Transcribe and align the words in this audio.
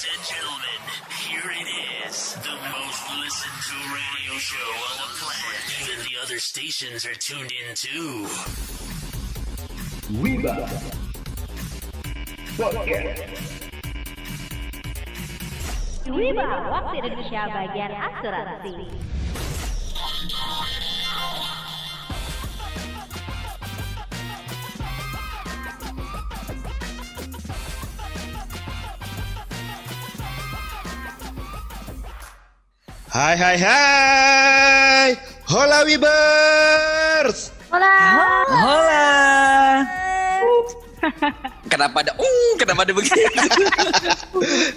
Ladies 0.00 0.16
and 0.16 0.28
gentlemen, 0.32 0.80
here 1.28 1.50
it 1.60 2.08
is. 2.08 2.32
The 2.36 2.56
most 2.72 3.02
listened 3.20 3.60
to 3.68 3.76
radio 3.92 4.38
show 4.38 4.56
on 4.56 4.96
the 4.96 5.08
planet. 5.20 5.60
Even 5.82 6.04
the 6.04 6.16
other 6.24 6.38
stations 6.38 7.04
are 7.04 7.12
tuned 7.12 7.52
in 7.52 7.74
too. 7.74 8.24
Wiba 10.16 10.56
Podcast 12.56 13.28
Wiba, 16.08 16.48
waktu 16.72 16.96
Indonesia 17.04 17.42
bagian 17.52 17.92
asuransi. 17.92 19.19
Hai 33.10 33.34
hai 33.34 33.58
hai 33.58 35.18
Hola 35.50 35.82
Wibers 35.82 37.50
Hola. 37.66 37.98
Hola. 38.46 39.10
Kenapa 41.74 42.06
ada 42.06 42.14
uh, 42.14 42.52
kenapa 42.54 42.86
ada 42.86 42.94
begitu? 42.94 43.18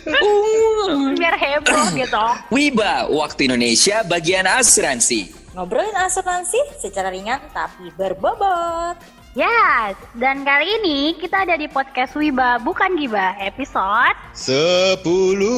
uh. 0.09 1.13
Biar 1.13 1.37
heboh 1.37 1.93
gitu. 1.93 2.25
Wiba, 2.49 3.05
waktu 3.13 3.53
Indonesia 3.53 4.01
bagian 4.01 4.49
asuransi. 4.49 5.29
Ngobrolin 5.53 5.93
asuransi 5.93 6.57
secara 6.81 7.13
ringan 7.13 7.37
tapi 7.53 7.93
berbobot. 7.93 8.97
Yes, 9.33 9.97
dan 10.21 10.45
kali 10.45 10.77
ini 10.77 11.17
kita 11.17 11.41
ada 11.41 11.57
di 11.57 11.65
podcast 11.65 12.13
Wiba 12.13 12.61
bukan 12.61 12.93
Giba 12.93 13.33
episode 13.41 14.13
Sepuluh 14.37 15.57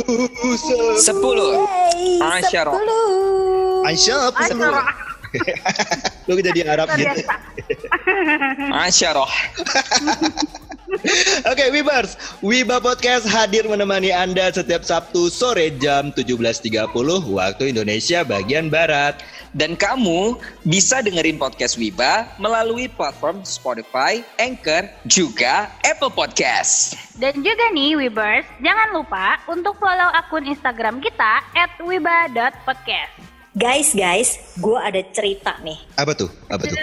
se 0.55 0.75
Sepuluh. 1.03 1.59
Yeay, 1.59 2.39
Asyara. 2.39 2.71
sepuluh. 2.71 3.83
Aisyah 3.83 4.31
sepuluh 4.31 4.71
Acara 4.71 4.83
Lu 6.23 6.39
jadi 6.39 6.61
Arab 6.71 6.87
gitu. 6.95 7.19
Asyarah. 8.71 9.27
Oke 11.51 11.65
Wibers 11.73 12.15
Wiba 12.39 12.79
Podcast 12.79 13.27
hadir 13.27 13.67
menemani 13.67 14.13
Anda 14.13 14.51
setiap 14.53 14.85
Sabtu 14.85 15.27
sore 15.27 15.73
jam 15.77 16.13
17.30 16.15 16.91
Waktu 17.27 17.63
Indonesia 17.75 18.23
bagian 18.23 18.71
Barat 18.71 19.19
Dan 19.55 19.79
kamu 19.79 20.35
bisa 20.67 20.99
dengerin 20.99 21.39
podcast 21.39 21.79
Wiba 21.79 22.27
melalui 22.35 22.91
platform 22.91 23.39
Spotify, 23.47 24.19
Anchor, 24.35 24.83
juga 25.07 25.71
Apple 25.79 26.11
Podcast. 26.11 26.99
Dan 27.15 27.39
juga 27.39 27.71
nih 27.71 27.95
Wibers, 27.95 28.43
jangan 28.59 28.91
lupa 28.91 29.39
untuk 29.47 29.79
follow 29.79 30.11
akun 30.11 30.43
Instagram 30.43 30.99
kita 30.99 31.39
@wiba.podcast. 31.87 33.15
Guys, 33.55 33.95
guys, 33.95 34.43
gue 34.59 34.75
ada 34.75 34.99
cerita 35.15 35.55
nih. 35.63 35.79
Apa 35.95 36.11
tuh? 36.11 36.27
Apa 36.51 36.67
tuh? 36.67 36.75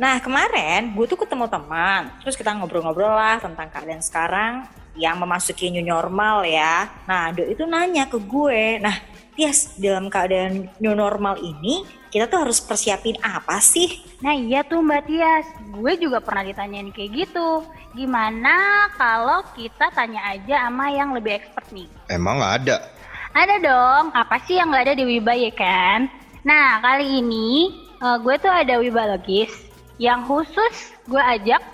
Nah, 0.00 0.16
kemarin 0.24 0.96
gue 0.96 1.04
tuh 1.04 1.20
ketemu 1.20 1.52
teman. 1.52 2.08
Terus 2.24 2.32
kita 2.32 2.56
ngobrol-ngobrol 2.56 3.12
lah 3.12 3.36
tentang 3.44 3.68
keadaan 3.68 4.00
sekarang 4.00 4.64
yang 4.96 5.20
memasuki 5.20 5.68
new 5.68 5.84
normal 5.84 6.48
ya. 6.48 6.88
Nah, 7.04 7.28
Do 7.36 7.44
itu 7.44 7.68
nanya 7.68 8.08
ke 8.08 8.16
gue. 8.16 8.80
Nah, 8.80 8.96
Tias, 9.40 9.72
dalam 9.80 10.12
keadaan 10.12 10.68
new 10.84 10.92
normal 10.92 11.40
ini, 11.40 11.88
kita 12.12 12.28
tuh 12.28 12.44
harus 12.44 12.60
persiapin 12.60 13.16
apa 13.24 13.56
sih? 13.56 14.04
Nah 14.20 14.36
iya 14.36 14.60
tuh 14.60 14.84
Mbak 14.84 15.08
Tias, 15.08 15.48
gue 15.80 15.96
juga 15.96 16.20
pernah 16.20 16.44
ditanyain 16.44 16.92
kayak 16.92 17.24
gitu. 17.24 17.64
Gimana 17.96 18.84
kalau 19.00 19.40
kita 19.56 19.88
tanya 19.96 20.36
aja 20.36 20.68
sama 20.68 20.92
yang 20.92 21.16
lebih 21.16 21.40
expert 21.40 21.64
nih? 21.72 21.88
Emang 22.12 22.36
ada? 22.36 22.84
Ada 23.32 23.56
dong, 23.64 24.12
apa 24.12 24.44
sih 24.44 24.60
yang 24.60 24.76
nggak 24.76 24.92
ada 24.92 24.94
di 25.00 25.08
Wiba 25.08 25.32
ya 25.32 25.52
kan? 25.56 26.12
Nah 26.44 26.84
kali 26.84 27.24
ini 27.24 27.72
eh, 27.96 28.16
gue 28.20 28.36
tuh 28.44 28.52
ada 28.52 28.76
Wibalogis 28.76 29.56
yang 29.96 30.20
khusus 30.28 30.92
gue 31.08 31.22
ajak 31.40 31.64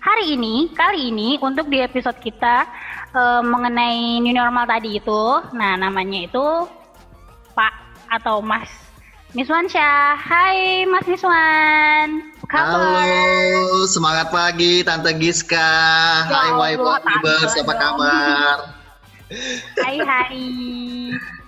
hari 0.00 0.40
ini, 0.40 0.72
kali 0.72 1.12
ini 1.12 1.36
untuk 1.36 1.68
di 1.68 1.84
episode 1.84 2.16
kita 2.16 2.64
eh, 3.12 3.42
mengenai 3.44 4.24
new 4.24 4.32
normal 4.32 4.64
tadi 4.64 4.96
itu. 4.96 5.22
Nah 5.52 5.76
namanya 5.76 6.24
itu 6.24 6.79
atau 8.10 8.42
Mas 8.42 8.68
Miswan 9.30 9.70
Syah. 9.70 10.18
Hai 10.18 10.82
Mas 10.84 11.06
Miswan. 11.06 12.34
Kabar? 12.50 12.82
Halo, 12.82 13.86
semangat 13.86 14.26
pagi 14.28 14.82
Tante 14.82 15.14
Giska. 15.14 15.70
Hai 16.26 16.50
Allah, 16.50 16.74
Wifi 16.74 16.82
Wibers, 16.82 17.54
Tante 17.54 17.62
apa 17.62 17.74
kabar? 17.78 18.56
Hai 19.78 19.96
hai. 20.02 20.42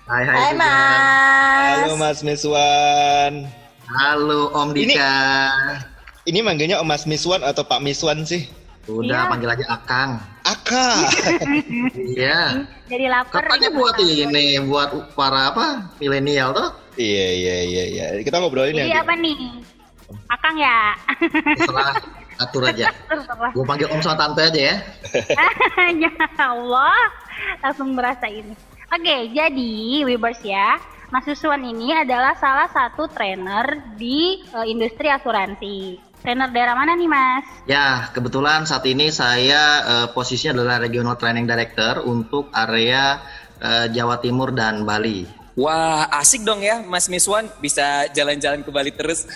Hai 0.07 0.23
hai. 0.23 0.31
Hai, 0.31 0.47
juga. 0.47 0.63
Mas. 0.63 1.75
Halo 1.83 1.95
Mas 1.99 2.19
Miswan 2.23 3.33
Halo 3.91 4.41
Om 4.55 4.69
Ini- 4.73 4.95
Dika. 4.95 5.15
Ini 6.23 6.39
manggilnya 6.39 6.79
Om 6.79 6.87
Mas 6.87 7.03
Miswan 7.03 7.43
atau 7.43 7.67
Pak 7.67 7.83
Miswan 7.83 8.23
sih? 8.23 8.47
Udah 8.87 9.27
Iya. 9.27 9.31
panggil 9.31 9.51
aja 9.51 9.67
Akang. 9.67 10.23
Aka 10.73 11.33
Iya. 12.17 12.67
Jadi 12.89 13.05
lapar. 13.09 13.45
Katanya 13.45 13.69
ini 13.69 13.77
buat 13.77 13.97
ini, 14.01 14.45
buat 14.65 14.91
para 15.13 15.53
apa? 15.53 15.67
Milenial 16.01 16.57
tuh. 16.57 16.69
Iya 16.97 17.29
iya 17.33 17.57
iya 17.65 17.85
iya. 17.89 18.05
Kita 18.21 18.41
ngobrolin 18.41 18.77
Jadi 18.77 18.93
yang 18.93 19.05
apa 19.05 19.15
nih? 19.17 19.37
Akang 20.29 20.57
ya. 20.61 20.93
Terserah 21.57 21.97
atur 22.41 22.63
aja. 22.69 22.89
Gue 23.57 23.65
panggil 23.65 23.89
Om 23.89 24.01
sama 24.01 24.17
Tante 24.17 24.43
aja 24.49 24.61
ya. 24.61 24.77
ya 26.05 26.13
Allah, 26.41 26.99
langsung 27.65 27.97
berasa 27.97 28.29
ini. 28.29 28.53
Oke, 28.93 29.33
jadi 29.33 30.05
Wibers 30.05 30.45
ya, 30.45 30.77
Mas 31.09 31.25
Suswan 31.25 31.65
ini 31.65 31.97
adalah 31.97 32.37
salah 32.37 32.69
satu 32.69 33.09
trainer 33.09 33.97
di 33.97 34.45
eh, 34.45 34.67
industri 34.69 35.09
asuransi. 35.09 36.12
Trainer 36.23 36.55
daerah 36.55 36.79
mana 36.79 36.95
nih 36.95 37.11
Mas? 37.11 37.43
Ya, 37.67 38.07
kebetulan 38.15 38.63
saat 38.63 38.87
ini 38.87 39.11
saya 39.11 39.63
eh, 39.83 40.09
posisinya 40.15 40.63
adalah 40.63 40.79
Regional 40.79 41.19
Training 41.19 41.51
Director 41.51 42.07
untuk 42.07 42.47
area 42.55 43.19
eh, 43.59 43.91
Jawa 43.91 44.23
Timur 44.23 44.55
dan 44.55 44.87
Bali. 44.87 45.27
Wah, 45.59 46.07
asik 46.15 46.47
dong 46.47 46.63
ya 46.63 46.79
Mas 46.87 47.11
Miswan 47.11 47.51
bisa 47.59 48.07
jalan-jalan 48.15 48.63
ke 48.63 48.71
Bali 48.71 48.95
terus. 48.95 49.27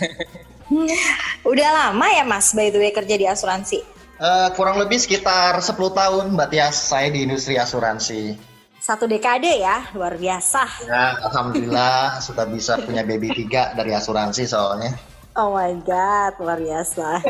Udah 1.50 1.70
lama 1.74 2.06
ya 2.06 2.22
Mas, 2.22 2.54
by 2.54 2.70
the 2.70 2.78
way 2.78 2.94
kerja 2.94 3.18
di 3.18 3.26
asuransi? 3.26 3.82
Eh, 4.22 4.48
kurang 4.54 4.78
lebih 4.78 5.02
sekitar 5.02 5.58
10 5.58 5.74
tahun 5.74 6.38
Mbak 6.38 6.48
Tias 6.54 6.86
saya 6.86 7.10
di 7.10 7.26
industri 7.26 7.58
asuransi. 7.58 8.38
Satu 8.78 9.10
dekade 9.10 9.58
ya, 9.58 9.90
luar 9.98 10.14
biasa. 10.14 10.86
Ya, 10.86 11.18
alhamdulillah 11.26 12.14
sudah 12.30 12.46
bisa 12.46 12.78
punya 12.78 13.02
baby 13.02 13.34
tiga 13.34 13.74
dari 13.74 13.90
asuransi 13.90 14.46
soalnya. 14.46 15.15
Oh 15.36 15.52
my 15.52 15.76
god, 15.84 16.40
luar 16.40 16.56
biasa. 16.56 17.20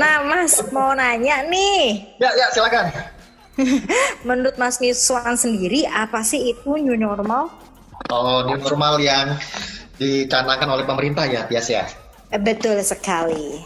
Nah 0.00 0.24
Mas, 0.24 0.56
mau 0.72 0.96
nanya 0.96 1.44
nih, 1.44 2.16
Ya, 2.16 2.32
ya 2.32 2.48
silakan. 2.56 2.88
menurut 4.28 4.56
Mas 4.56 4.80
Miswan 4.80 5.36
sendiri 5.36 5.84
apa 5.84 6.24
sih 6.24 6.56
itu 6.56 6.80
new 6.80 6.96
normal? 6.96 7.52
Oh, 8.08 8.48
new 8.48 8.56
normal 8.56 8.96
yang 9.04 9.36
dicanangkan 10.00 10.72
oleh 10.72 10.84
pemerintah 10.88 11.28
ya, 11.28 11.44
Tias 11.44 11.68
ya. 11.68 11.84
Eh, 12.32 12.40
Betul 12.40 12.80
sekali. 12.80 13.60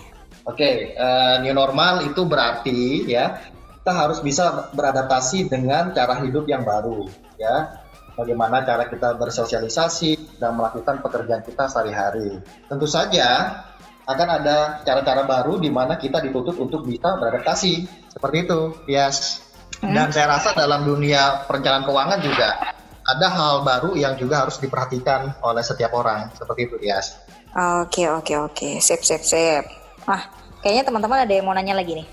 Oke, 0.45 0.93
eh, 0.93 1.35
new 1.47 1.55
normal 1.55 2.05
itu 2.05 2.27
berarti 2.27 3.07
ya 3.09 3.39
kita 3.81 3.93
harus 3.95 4.19
bisa 4.21 4.75
beradaptasi 4.75 5.47
dengan 5.49 5.95
cara 5.95 6.19
hidup 6.21 6.51
yang 6.51 6.67
baru 6.67 7.07
ya. 7.39 7.81
Bagaimana 8.15 8.63
cara 8.63 8.87
kita 8.87 9.19
bersosialisasi 9.19 10.39
dan 10.39 10.55
melakukan 10.55 11.03
pekerjaan 11.03 11.43
kita 11.43 11.67
sehari-hari. 11.67 12.39
Tentu 12.71 12.87
saja 12.87 13.59
akan 14.05 14.29
ada 14.41 14.85
cara-cara 14.85 15.25
baru 15.25 15.57
di 15.57 15.73
mana 15.73 15.97
kita 15.97 16.21
dituntut 16.21 16.57
untuk 16.61 16.85
bisa 16.85 17.17
beradaptasi. 17.17 17.89
Seperti 18.13 18.37
itu, 18.45 18.61
Tias. 18.85 19.41
Dan 19.85 20.09
saya 20.15 20.39
rasa 20.39 20.57
dalam 20.57 20.87
dunia 20.87 21.45
perencanaan 21.45 21.85
keuangan 21.85 22.21
juga 22.25 22.73
ada 23.05 23.27
hal 23.29 23.55
baru 23.69 23.93
yang 23.97 24.17
juga 24.17 24.47
harus 24.47 24.57
diperhatikan 24.57 25.45
oleh 25.45 25.61
setiap 25.61 25.93
orang. 25.93 26.33
Seperti 26.33 26.61
itu, 26.69 26.77
Tias. 26.81 27.21
Oke 27.55 28.09
oke 28.11 28.35
oke, 28.51 28.69
sip 28.83 29.05
sip 29.07 29.23
sip. 29.23 29.65
Wah, 30.09 30.27
kayaknya 30.65 30.91
teman-teman 30.91 31.23
ada 31.23 31.33
yang 31.33 31.47
mau 31.47 31.55
nanya 31.55 31.77
lagi 31.77 32.03
nih. 32.03 32.07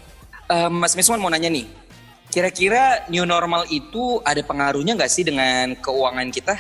Eh, 0.51 0.69
Mas 0.69 0.93
Miswan 0.93 1.17
mau 1.17 1.31
nanya 1.31 1.47
nih, 1.47 1.65
kira-kira 2.29 3.07
new 3.07 3.23
normal 3.23 3.65
itu 3.71 4.19
ada 4.21 4.43
pengaruhnya 4.43 4.99
nggak 4.99 5.11
sih 5.11 5.23
dengan 5.23 5.73
keuangan 5.79 6.27
kita? 6.29 6.55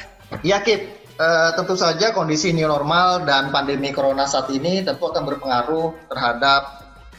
Ya 0.47 0.63
Kip, 0.63 1.00
Eh, 1.17 1.49
tentu 1.53 1.75
saja 1.75 2.15
kondisi 2.15 2.55
new 2.55 2.65
normal 2.65 3.27
dan 3.27 3.51
pandemi 3.51 3.91
corona 3.91 4.23
saat 4.25 4.47
ini 4.53 4.81
tentu 4.81 5.11
akan 5.11 5.23
berpengaruh 5.27 6.07
terhadap 6.07 6.61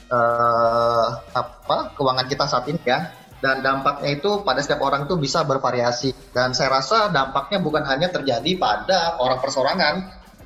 eh, 0.09 1.07
apa 1.37 1.93
keuangan 1.97 2.27
kita 2.27 2.45
saat 2.49 2.67
ini 2.73 2.81
ya. 2.83 3.13
Dan 3.43 3.59
dampaknya 3.59 4.23
itu 4.23 4.47
pada 4.47 4.63
setiap 4.63 4.87
orang 4.87 5.11
itu 5.11 5.19
bisa 5.19 5.43
bervariasi. 5.43 6.15
Dan 6.31 6.55
saya 6.55 6.79
rasa 6.79 7.11
dampaknya 7.11 7.59
bukan 7.59 7.83
hanya 7.83 8.07
terjadi 8.07 8.55
pada 8.55 9.19
orang 9.19 9.43
persorangan, 9.43 9.95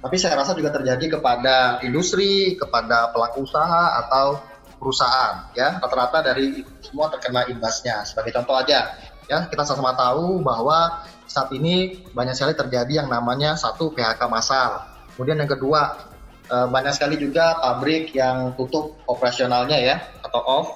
tapi 0.00 0.16
saya 0.16 0.40
rasa 0.40 0.56
juga 0.56 0.72
terjadi 0.72 1.20
kepada 1.20 1.84
industri, 1.84 2.56
kepada 2.56 3.12
pelaku 3.12 3.44
usaha 3.44 4.00
atau 4.00 4.40
perusahaan 4.76 5.48
ya 5.56 5.80
rata-rata 5.80 6.20
dari 6.20 6.60
semua 6.84 7.08
terkena 7.08 7.48
imbasnya 7.48 8.04
sebagai 8.04 8.36
contoh 8.36 8.60
aja 8.60 8.92
ya 9.26 9.48
kita 9.48 9.64
sama-sama 9.64 9.96
tahu 9.96 10.44
bahwa 10.44 11.00
saat 11.36 11.52
ini 11.52 12.00
banyak 12.16 12.32
sekali 12.32 12.56
terjadi 12.56 13.04
yang 13.04 13.08
namanya 13.12 13.60
satu 13.60 13.92
PHK 13.92 14.24
massal. 14.32 14.88
Kemudian 15.12 15.36
yang 15.36 15.52
kedua 15.52 16.00
eh, 16.48 16.66
banyak 16.72 16.96
sekali 16.96 17.20
juga 17.20 17.60
pabrik 17.60 18.16
yang 18.16 18.56
tutup 18.56 18.96
operasionalnya 19.04 19.76
ya 19.76 19.96
atau 20.24 20.40
off. 20.40 20.68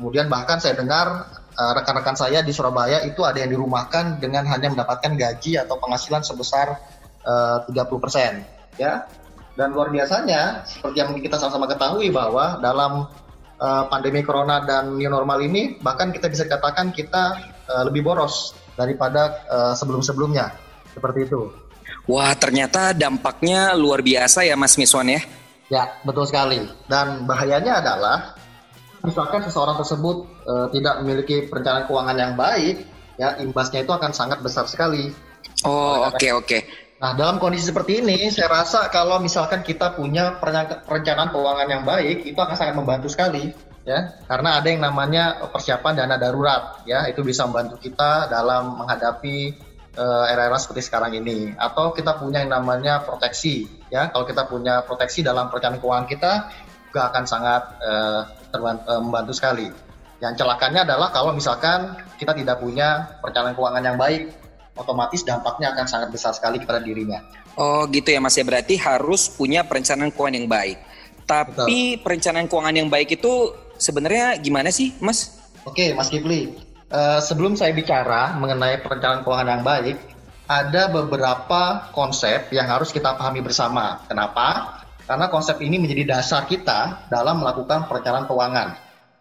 Kemudian 0.00 0.32
bahkan 0.32 0.56
saya 0.56 0.72
dengar 0.72 1.28
eh, 1.52 1.72
rekan-rekan 1.76 2.16
saya 2.16 2.40
di 2.40 2.56
Surabaya 2.56 3.04
itu 3.04 3.20
ada 3.28 3.44
yang 3.44 3.52
dirumahkan 3.52 4.16
dengan 4.16 4.48
hanya 4.48 4.72
mendapatkan 4.72 5.12
gaji 5.12 5.60
atau 5.60 5.76
penghasilan 5.76 6.24
sebesar 6.24 6.80
eh, 7.20 7.56
30% 7.68 8.80
ya. 8.80 9.04
Dan 9.56 9.72
luar 9.72 9.88
biasanya 9.92 10.64
seperti 10.68 10.96
yang 11.00 11.12
kita 11.16 11.36
sama-sama 11.36 11.68
ketahui 11.68 12.08
bahwa 12.08 12.56
dalam 12.64 13.04
eh, 13.60 13.84
pandemi 13.92 14.24
corona 14.24 14.64
dan 14.64 14.96
new 14.96 15.12
normal 15.12 15.44
ini 15.44 15.76
bahkan 15.84 16.08
kita 16.08 16.32
bisa 16.32 16.48
katakan 16.48 16.88
kita 16.96 17.55
eh, 17.66 17.82
lebih 17.86 18.06
boros 18.06 18.54
daripada 18.78 19.42
eh, 19.46 19.74
sebelum-sebelumnya 19.74 20.54
seperti 20.94 21.26
itu. 21.26 21.50
Wah, 22.06 22.32
ternyata 22.38 22.94
dampaknya 22.94 23.74
luar 23.74 24.02
biasa 24.02 24.46
ya 24.46 24.54
Mas 24.54 24.78
Miswan 24.78 25.10
ya. 25.10 25.20
Ya, 25.66 25.84
betul 26.06 26.30
sekali. 26.30 26.62
Dan 26.86 27.26
bahayanya 27.26 27.82
adalah 27.82 28.38
misalkan 29.02 29.42
seseorang 29.42 29.78
tersebut 29.78 30.16
eh, 30.46 30.66
tidak 30.78 30.94
memiliki 31.02 31.46
perencanaan 31.50 31.90
keuangan 31.90 32.16
yang 32.16 32.32
baik, 32.38 32.86
ya 33.18 33.38
imbasnya 33.42 33.82
itu 33.82 33.92
akan 33.92 34.14
sangat 34.14 34.38
besar 34.42 34.70
sekali. 34.70 35.10
Oh, 35.66 36.06
oke 36.06 36.28
oke. 36.42 36.58
Nah, 36.96 37.12
dalam 37.12 37.36
kondisi 37.36 37.68
seperti 37.68 38.00
ini, 38.00 38.32
saya 38.32 38.48
rasa 38.48 38.88
kalau 38.88 39.20
misalkan 39.20 39.60
kita 39.60 39.92
punya 39.92 40.40
perencanaan 40.40 41.28
keuangan 41.28 41.68
yang 41.68 41.84
baik, 41.84 42.24
itu 42.24 42.38
akan 42.40 42.56
sangat 42.56 42.72
membantu 42.72 43.12
sekali, 43.12 43.52
ya. 43.86 44.18
Karena 44.26 44.58
ada 44.58 44.66
yang 44.66 44.82
namanya 44.82 45.46
persiapan 45.48 46.04
dana 46.04 46.18
darurat, 46.18 46.82
ya, 46.84 47.06
itu 47.06 47.22
bisa 47.22 47.46
membantu 47.46 47.78
kita 47.78 48.26
dalam 48.28 48.76
menghadapi 48.76 49.36
eh, 49.96 50.24
era-era 50.28 50.58
seperti 50.60 50.84
sekarang 50.84 51.14
ini. 51.16 51.54
Atau 51.56 51.94
kita 51.94 52.18
punya 52.18 52.42
yang 52.44 52.52
namanya 52.52 53.06
proteksi, 53.06 53.70
ya. 53.88 54.10
Kalau 54.10 54.26
kita 54.26 54.44
punya 54.50 54.82
proteksi 54.84 55.22
dalam 55.22 55.48
perencanaan 55.48 55.80
keuangan 55.80 56.08
kita, 56.10 56.32
juga 56.90 57.12
akan 57.12 57.24
sangat 57.24 57.62
eh, 57.80 58.20
terban- 58.50 58.84
eh, 58.84 59.00
membantu 59.00 59.32
sekali. 59.32 59.68
Yang 60.16 60.40
celakanya 60.40 60.88
adalah 60.88 61.12
kalau 61.12 61.36
misalkan 61.36 61.92
kita 62.16 62.32
tidak 62.32 62.56
punya 62.56 63.20
perencanaan 63.20 63.52
keuangan 63.52 63.84
yang 63.84 64.00
baik, 64.00 64.32
otomatis 64.72 65.20
dampaknya 65.24 65.76
akan 65.76 65.84
sangat 65.84 66.08
besar 66.08 66.32
sekali 66.32 66.56
kepada 66.56 66.80
dirinya. 66.80 67.20
Oh, 67.56 67.84
gitu 67.88 68.12
ya 68.12 68.20
Mas 68.20 68.36
ya. 68.36 68.44
Berarti 68.44 68.80
harus 68.80 69.28
punya 69.28 69.64
perencanaan 69.64 70.08
keuangan 70.08 70.36
yang 70.40 70.48
baik. 70.48 70.76
Tapi 71.28 72.00
perencanaan 72.00 72.48
keuangan 72.48 72.76
yang 72.80 72.88
baik 72.88 73.20
itu 73.20 73.52
sebenarnya 73.78 74.36
gimana 74.40 74.72
sih, 74.72 74.96
Mas? 75.00 75.36
Oke, 75.66 75.92
Mas 75.96 76.08
Kifli. 76.08 76.66
Eh, 76.86 77.20
sebelum 77.20 77.58
saya 77.58 77.74
bicara 77.74 78.38
mengenai 78.38 78.78
perencanaan 78.78 79.26
keuangan 79.26 79.58
yang 79.58 79.64
baik, 79.66 79.96
ada 80.46 80.86
beberapa 80.86 81.90
konsep 81.90 82.54
yang 82.54 82.70
harus 82.70 82.94
kita 82.94 83.18
pahami 83.18 83.42
bersama. 83.42 84.06
Kenapa? 84.06 84.78
Karena 85.02 85.26
konsep 85.26 85.58
ini 85.58 85.82
menjadi 85.82 86.18
dasar 86.18 86.46
kita 86.46 87.10
dalam 87.10 87.42
melakukan 87.42 87.90
perencanaan 87.90 88.30
keuangan. 88.30 88.68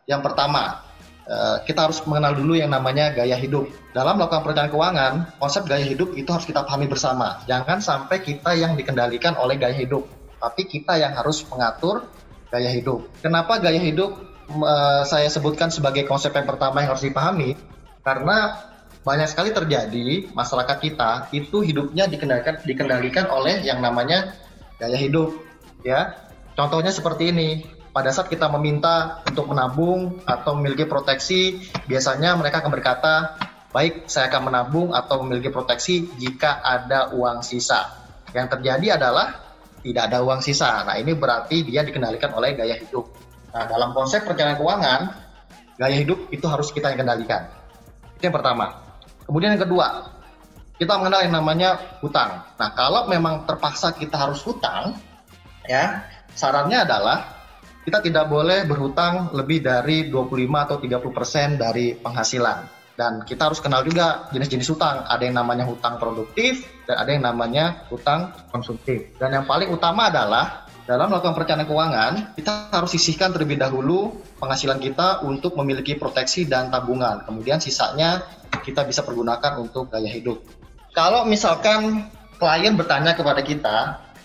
Yang 0.05 0.21
pertama, 0.21 0.85
eh, 1.25 1.57
kita 1.65 1.89
harus 1.89 2.05
mengenal 2.05 2.37
dulu 2.37 2.53
yang 2.53 2.69
namanya 2.69 3.09
gaya 3.17 3.33
hidup. 3.33 3.65
Dalam 3.97 4.21
melakukan 4.21 4.45
perencanaan 4.45 4.73
keuangan, 4.73 5.13
konsep 5.41 5.65
gaya 5.65 5.81
hidup 5.81 6.13
itu 6.13 6.29
harus 6.29 6.45
kita 6.45 6.61
pahami 6.61 6.85
bersama. 6.85 7.41
Jangan 7.49 7.81
sampai 7.81 8.21
kita 8.21 8.53
yang 8.53 8.77
dikendalikan 8.77 9.33
oleh 9.41 9.57
gaya 9.57 9.73
hidup, 9.73 10.05
tapi 10.37 10.69
kita 10.69 11.01
yang 11.01 11.17
harus 11.17 11.41
mengatur 11.49 12.05
gaya 12.53 12.69
hidup. 12.69 13.09
Kenapa 13.25 13.57
gaya 13.57 13.81
hidup 13.81 14.34
eh, 14.49 15.01
saya 15.05 15.27
sebutkan 15.29 15.69
sebagai 15.73 16.05
konsep 16.05 16.33
yang 16.33 16.47
pertama 16.47 16.81
yang 16.81 16.93
harus 16.93 17.05
dipahami? 17.05 17.57
Karena 18.05 18.57
banyak 19.05 19.29
sekali 19.29 19.53
terjadi 19.53 20.33
masyarakat 20.33 20.77
kita 20.81 21.29
itu 21.29 21.61
hidupnya 21.61 22.09
dikendalikan 22.09 22.57
dikendalikan 22.65 23.29
oleh 23.29 23.61
yang 23.61 23.77
namanya 23.77 24.33
gaya 24.81 24.97
hidup, 24.97 25.37
ya. 25.85 26.17
Contohnya 26.57 26.89
seperti 26.89 27.29
ini. 27.29 27.49
Pada 27.95 28.11
saat 28.11 28.27
kita 28.27 28.51
meminta 28.51 29.23
untuk 29.23 29.47
menabung 29.47 30.19
atau 30.27 30.51
memiliki 30.59 30.83
proteksi, 30.83 31.63
biasanya 31.87 32.35
mereka 32.35 32.59
akan 32.59 32.67
berkata, 32.67 33.39
"Baik, 33.71 34.11
saya 34.11 34.27
akan 34.27 34.51
menabung 34.51 34.91
atau 34.91 35.23
memiliki 35.23 35.47
proteksi 35.47 36.11
jika 36.19 36.59
ada 36.59 37.15
uang 37.15 37.39
sisa." 37.39 37.87
Yang 38.35 38.59
terjadi 38.59 38.99
adalah 38.99 39.39
tidak 39.79 40.11
ada 40.11 40.19
uang 40.27 40.43
sisa. 40.43 40.83
Nah, 40.83 40.99
ini 40.99 41.15
berarti 41.15 41.63
dia 41.63 41.87
dikendalikan 41.87 42.35
oleh 42.35 42.51
gaya 42.51 42.75
hidup. 42.75 43.07
Nah, 43.55 43.63
dalam 43.71 43.95
konsep 43.95 44.27
perencanaan 44.27 44.59
keuangan, 44.59 45.01
gaya 45.79 45.95
hidup 45.95 46.27
itu 46.27 46.43
harus 46.43 46.75
kita 46.75 46.91
yang 46.91 47.07
kendalikan. 47.07 47.47
Itu 48.19 48.27
yang 48.27 48.35
pertama. 48.35 48.83
Kemudian 49.23 49.55
yang 49.55 49.63
kedua, 49.63 50.11
kita 50.75 50.99
mengenal 50.99 51.23
yang 51.23 51.39
namanya 51.39 51.69
hutang. 52.03 52.43
Nah, 52.59 52.69
kalau 52.75 53.07
memang 53.07 53.47
terpaksa 53.47 53.95
kita 53.95 54.19
harus 54.19 54.43
hutang, 54.43 54.99
ya, 55.71 56.03
sarannya 56.35 56.83
adalah 56.83 57.31
kita 57.87 58.03
tidak 58.03 58.27
boleh 58.27 58.67
berhutang 58.67 59.31
lebih 59.31 59.63
dari 59.63 60.11
25 60.11 60.67
atau 60.67 60.75
30% 60.75 61.55
dari 61.55 61.95
penghasilan. 61.95 62.59
Dan 62.95 63.23
kita 63.23 63.51
harus 63.51 63.63
kenal 63.63 63.87
juga 63.87 64.27
jenis-jenis 64.35 64.67
hutang. 64.75 65.07
Ada 65.07 65.31
yang 65.31 65.39
namanya 65.39 65.63
hutang 65.63 65.95
produktif 65.95 66.63
dan 66.87 66.99
ada 66.99 67.11
yang 67.11 67.23
namanya 67.23 67.87
hutang 67.87 68.35
konsumtif. 68.51 69.15
Dan 69.15 69.31
yang 69.31 69.47
paling 69.47 69.71
utama 69.71 70.11
adalah 70.11 70.64
dalam 70.85 71.09
melakukan 71.09 71.33
perencanaan 71.33 71.65
keuangan, 71.65 72.13
kita 72.37 72.69
harus 72.69 72.93
sisihkan 72.93 73.33
terlebih 73.33 73.57
dahulu 73.57 74.21
penghasilan 74.37 74.77
kita 74.77 75.25
untuk 75.25 75.57
memiliki 75.57 75.97
proteksi 75.97 76.45
dan 76.45 76.69
tabungan. 76.69 77.25
Kemudian 77.25 77.57
sisanya 77.57 78.21
kita 78.61 78.85
bisa 78.85 79.01
pergunakan 79.01 79.57
untuk 79.57 79.89
gaya 79.89 80.05
hidup. 80.05 80.45
Kalau 80.93 81.25
misalkan 81.25 82.05
klien 82.37 82.77
bertanya 82.77 83.17
kepada 83.17 83.41
kita, 83.41 83.77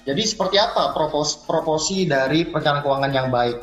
jadi 0.04 0.20
seperti 0.20 0.60
apa 0.60 0.92
propos- 0.92 1.40
proporsi 1.48 2.04
dari 2.04 2.44
perencanaan 2.44 2.84
keuangan 2.84 3.12
yang 3.12 3.32
baik? 3.32 3.56